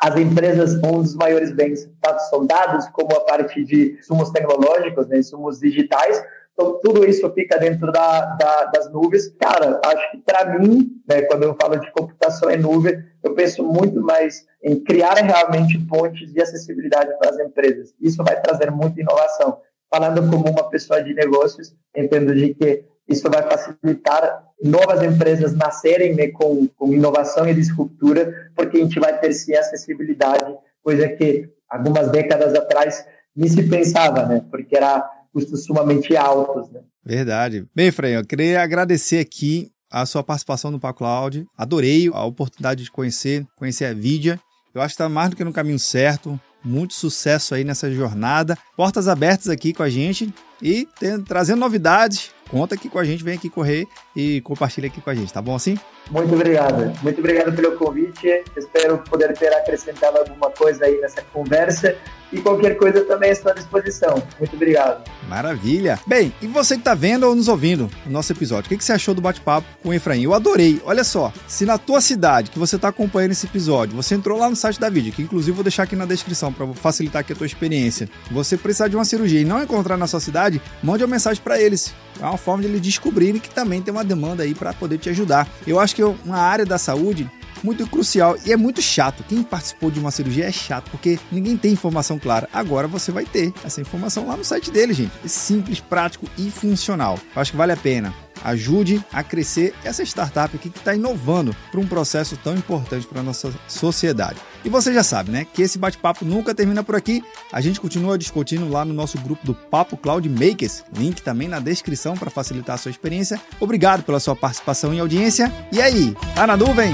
as 0.02 0.17
empresas, 0.17 0.76
um 0.84 1.02
dos 1.02 1.15
maiores 1.15 1.54
bens, 1.54 1.89
tanto 2.02 2.19
são 2.30 2.45
dados 2.45 2.86
como 2.89 3.15
a 3.15 3.21
parte 3.21 3.63
de 3.63 3.97
insumos 3.99 4.32
tecnológicos, 4.32 5.08
né, 5.08 5.19
insumos 5.19 5.62
digitais, 5.62 6.21
então, 6.54 6.80
tudo 6.84 7.04
isso 7.04 7.28
fica 7.34 7.58
dentro 7.58 7.92
da, 7.92 8.26
da, 8.36 8.66
das 8.66 8.92
nuvens. 8.92 9.28
Cara, 9.39 9.82
acho 9.84 10.12
que 10.12 10.18
para 10.20 10.60
mim, 10.60 11.02
né, 11.08 11.24
quando 11.24 11.44
eu 11.44 11.56
falo 11.60 11.78
de 11.78 11.92
computação 11.92 12.50
em 12.52 12.58
nuvem, 12.58 13.04
eu 13.24 13.34
penso 13.34 13.63
muito 13.63 14.00
mais 14.02 14.46
em 14.63 14.80
criar 14.84 15.16
realmente 15.16 15.80
pontes 15.88 16.32
de 16.32 16.42
acessibilidade 16.42 17.18
para 17.18 17.32
as 17.32 17.39
empresas. 17.39 17.94
Isso 18.00 18.24
vai 18.24 18.39
trazer 18.39 18.70
muita 18.70 19.02
inovação. 19.02 19.58
Falando 19.92 20.30
como 20.30 20.50
uma 20.50 20.70
pessoa 20.70 21.04
de 21.04 21.13
negócios, 21.13 21.76
entendo 21.96 22.34
de 22.34 22.54
que 22.54 22.86
isso 23.08 23.30
vai 23.30 23.42
facilitar 23.44 24.44
novas 24.63 25.02
empresas 25.04 25.54
nascerem 25.56 26.16
né, 26.16 26.28
com, 26.30 26.68
com 26.78 26.94
inovação 26.94 27.48
e 27.48 27.54
disruptura, 27.54 28.52
porque 28.56 28.78
a 28.78 28.80
gente 28.80 29.00
vai 29.00 29.20
ter 29.20 29.34
sim 29.34 29.54
acessibilidade, 29.56 30.56
coisa 30.84 31.10
que 31.10 31.50
algumas 31.70 32.10
décadas 32.10 32.54
atrás 32.54 33.06
nem 33.36 33.50
se 33.50 33.68
pensava, 33.68 34.26
né? 34.26 34.46
Porque 34.50 34.78
era 34.78 35.04
custos 35.34 35.65
sumamente 35.65 36.15
altos. 36.15 36.69
Né? 36.72 36.82
Verdade. 37.04 37.65
Bem, 37.76 37.91
Frei, 37.91 38.15
eu 38.15 38.26
queria 38.26 38.62
agradecer 38.62 39.19
aqui 39.19 39.72
a 39.91 40.06
sua 40.06 40.24
participação 40.24 40.72
no 40.72 40.80
Paco 40.80 41.00
Cloud. 41.00 41.46
Adorei 41.58 42.10
a 42.13 42.24
oportunidade 42.24 42.84
de 42.84 42.91
conhecer, 42.91 43.46
conhecer 43.56 43.86
a 43.86 43.93
Vidia. 43.93 44.39
Eu 44.74 44.82
acho 44.82 44.96
que 44.96 45.02
está 45.02 45.10
mais 45.10 45.30
do 45.30 45.36
que 45.36 45.43
no 45.43 45.54
caminho 45.54 45.80
certo. 45.80 46.39
Muito 46.63 46.93
sucesso 46.93 47.54
aí 47.54 47.63
nessa 47.63 47.91
jornada. 47.91 48.58
Portas 48.78 49.08
abertas 49.08 49.50
aqui 49.50 49.74
com 49.74 49.84
a 49.84 49.89
gente 49.89 50.34
e 50.62 50.88
trazendo 51.28 51.60
novidades. 51.60 52.32
Conta 52.54 52.76
aqui 52.76 52.88
com 52.88 53.00
a 53.00 53.04
gente, 53.04 53.24
vem 53.24 53.34
aqui 53.34 53.50
correr 53.50 53.88
e 54.16 54.39
compartilha 54.42 54.86
aqui 54.86 55.02
com 55.02 55.10
a 55.10 55.16
gente, 55.16 55.34
tá 55.34 55.42
bom 55.42 55.56
assim? 55.56 55.76
Muito 56.12 56.36
obrigado. 56.36 56.94
Muito 57.02 57.18
obrigado 57.20 57.52
pelo 57.56 57.76
convite. 57.78 58.44
Espero 58.56 59.00
poder 59.00 59.36
ter 59.36 59.52
acrescentado 59.52 60.20
alguma 60.20 60.52
coisa 60.52 60.86
aí 60.86 61.02
nessa 61.02 61.24
conversa 61.34 61.96
e 62.32 62.42
qualquer 62.42 62.78
coisa 62.78 63.02
também 63.06 63.32
estou 63.32 63.52
à 63.52 63.56
disposição. 63.56 64.22
Muito 64.38 64.56
obrigado. 64.56 65.04
Maravilha. 65.28 66.00
Bem, 66.06 66.32
e 66.42 66.48
você 66.48 66.76
que 66.76 66.82
está 66.82 66.94
vendo 66.94 67.28
ou 67.28 67.36
nos 67.36 67.48
ouvindo 67.48 67.89
o 68.06 68.10
nosso 68.10 68.32
episódio, 68.32 68.68
o 68.68 68.70
que, 68.70 68.78
que 68.78 68.84
você 68.84 68.94
achou 68.94 69.16
do 69.16 69.22
bate-papo 69.22 69.68
com 69.82 69.89
o 69.89 69.94
Efraim? 69.94 70.24
Eu 70.24 70.36
adorei. 70.36 70.80
Olha 70.86 71.04
só, 71.04 71.34
se 71.48 71.66
na 71.66 71.80
tua 71.80 72.02
cidade 72.02 72.52
que 72.52 72.60
você 72.60 72.76
está 72.76 72.89
acompanhando 72.89 73.32
esse 73.32 73.48
episódio, 73.48 73.96
você 73.96 74.13
entrou 74.13 74.38
lá 74.38 74.48
no 74.48 74.56
site 74.56 74.80
da 74.80 74.89
vídeo, 74.89 75.13
que 75.13 75.24
inclusive 75.24 75.56
vou 75.56 75.63
deixar 75.63 75.84
aqui 75.84 75.96
na 75.96 76.06
descrição 76.06 76.54
para 76.54 76.68
facilitar 76.74 77.22
aqui 77.22 77.34
a 77.34 77.36
tua 77.36 77.48
experiência, 77.48 78.08
você 78.30 78.58
precisar 78.58 78.89
de 78.89 78.96
uma 78.96 79.06
cirurgia 79.06 79.42
e 79.42 79.46
não 79.46 79.62
encontrar 79.62 79.98
na 79.98 80.06
sua 80.06 80.20
cidade, 80.20 80.62
mande 80.84 81.04
uma 81.04 81.10
mensagem 81.10 81.42
para 81.42 81.60
eles. 81.60 81.94
É 82.20 82.26
uma 82.26 82.38
forma 82.44 82.62
de 82.62 82.70
eles 82.70 82.82
descobrirem 82.82 83.40
que 83.40 83.50
também 83.50 83.82
tem 83.82 83.92
uma 83.92 84.04
demanda 84.04 84.44
aí 84.44 84.54
para 84.54 84.74
poder 84.74 84.98
te 84.98 85.10
ajudar. 85.10 85.48
Eu 85.66 85.80
acho 85.80 85.96
que 85.96 86.02
é 86.02 86.06
uma 86.06 86.38
área 86.38 86.66
da 86.66 86.78
saúde 86.78 87.30
muito 87.64 87.88
crucial 87.88 88.36
e 88.46 88.52
é 88.52 88.58
muito 88.58 88.82
chato. 88.82 89.24
Quem 89.24 89.42
participou 89.42 89.90
de 89.90 90.00
uma 90.00 90.12
cirurgia 90.12 90.46
é 90.46 90.52
chato 90.52 90.92
porque 90.92 91.18
ninguém 91.32 91.56
tem 91.56 91.72
informação 91.72 92.20
clara. 92.20 92.50
Agora 92.52 92.88
você 92.88 93.12
vai 93.12 93.26
ter 93.26 93.54
essa 93.64 93.80
informação 93.80 94.28
lá 94.28 94.36
no 94.36 94.44
site 94.44 94.70
dele, 94.70 94.94
gente. 94.94 95.14
É 95.24 95.28
simples, 95.28 95.80
prático 95.80 96.28
e 96.38 96.52
funcional. 96.52 97.18
Eu 97.36 97.42
acho 97.42 97.52
que 97.52 97.58
vale 97.58 97.72
a 97.72 97.78
pena 97.78 98.14
ajude 98.44 99.04
a 99.12 99.24
crescer 99.24 99.74
essa 99.84 100.04
startup 100.04 100.56
aqui 100.56 100.70
que 100.70 100.78
está 100.78 100.94
inovando 100.94 101.56
para 101.72 101.80
um 101.80 101.88
processo 101.88 102.38
tão 102.38 102.56
importante 102.56 103.08
para 103.08 103.22
a 103.22 103.24
nossa 103.24 103.54
sociedade. 103.68 104.40
E 104.64 104.70
você 104.70 104.94
já 104.94 105.04
sabe, 105.04 105.32
né, 105.32 105.46
que 105.46 105.62
esse 105.62 105.78
bate-papo 105.78 106.24
nunca 106.24 106.54
termina 106.54 106.84
por 106.84 106.96
aqui. 106.96 107.24
A 107.52 107.60
gente 107.60 107.80
continua 107.80 108.18
discutindo 108.18 108.70
lá 108.70 108.86
no 108.86 108.94
nosso 108.94 109.18
grupo 109.18 109.46
do 109.46 109.54
Papo 109.54 109.98
Cloud 109.98 110.28
Makers, 110.30 110.84
link 110.96 111.22
também 111.22 111.48
na 111.48 111.60
descrição 111.60 112.16
para 112.16 112.30
facilitar 112.30 112.76
a 112.76 112.78
sua 112.78 112.92
experiência. 112.92 113.42
Obrigado 113.60 114.04
pela 114.04 114.20
sua 114.20 114.36
participação 114.36 114.94
e 114.94 115.00
audiência. 115.00 115.52
E 115.72 115.82
aí, 115.82 116.16
tá 116.36 116.48
na 116.48 116.56
nuvem? 116.56 116.94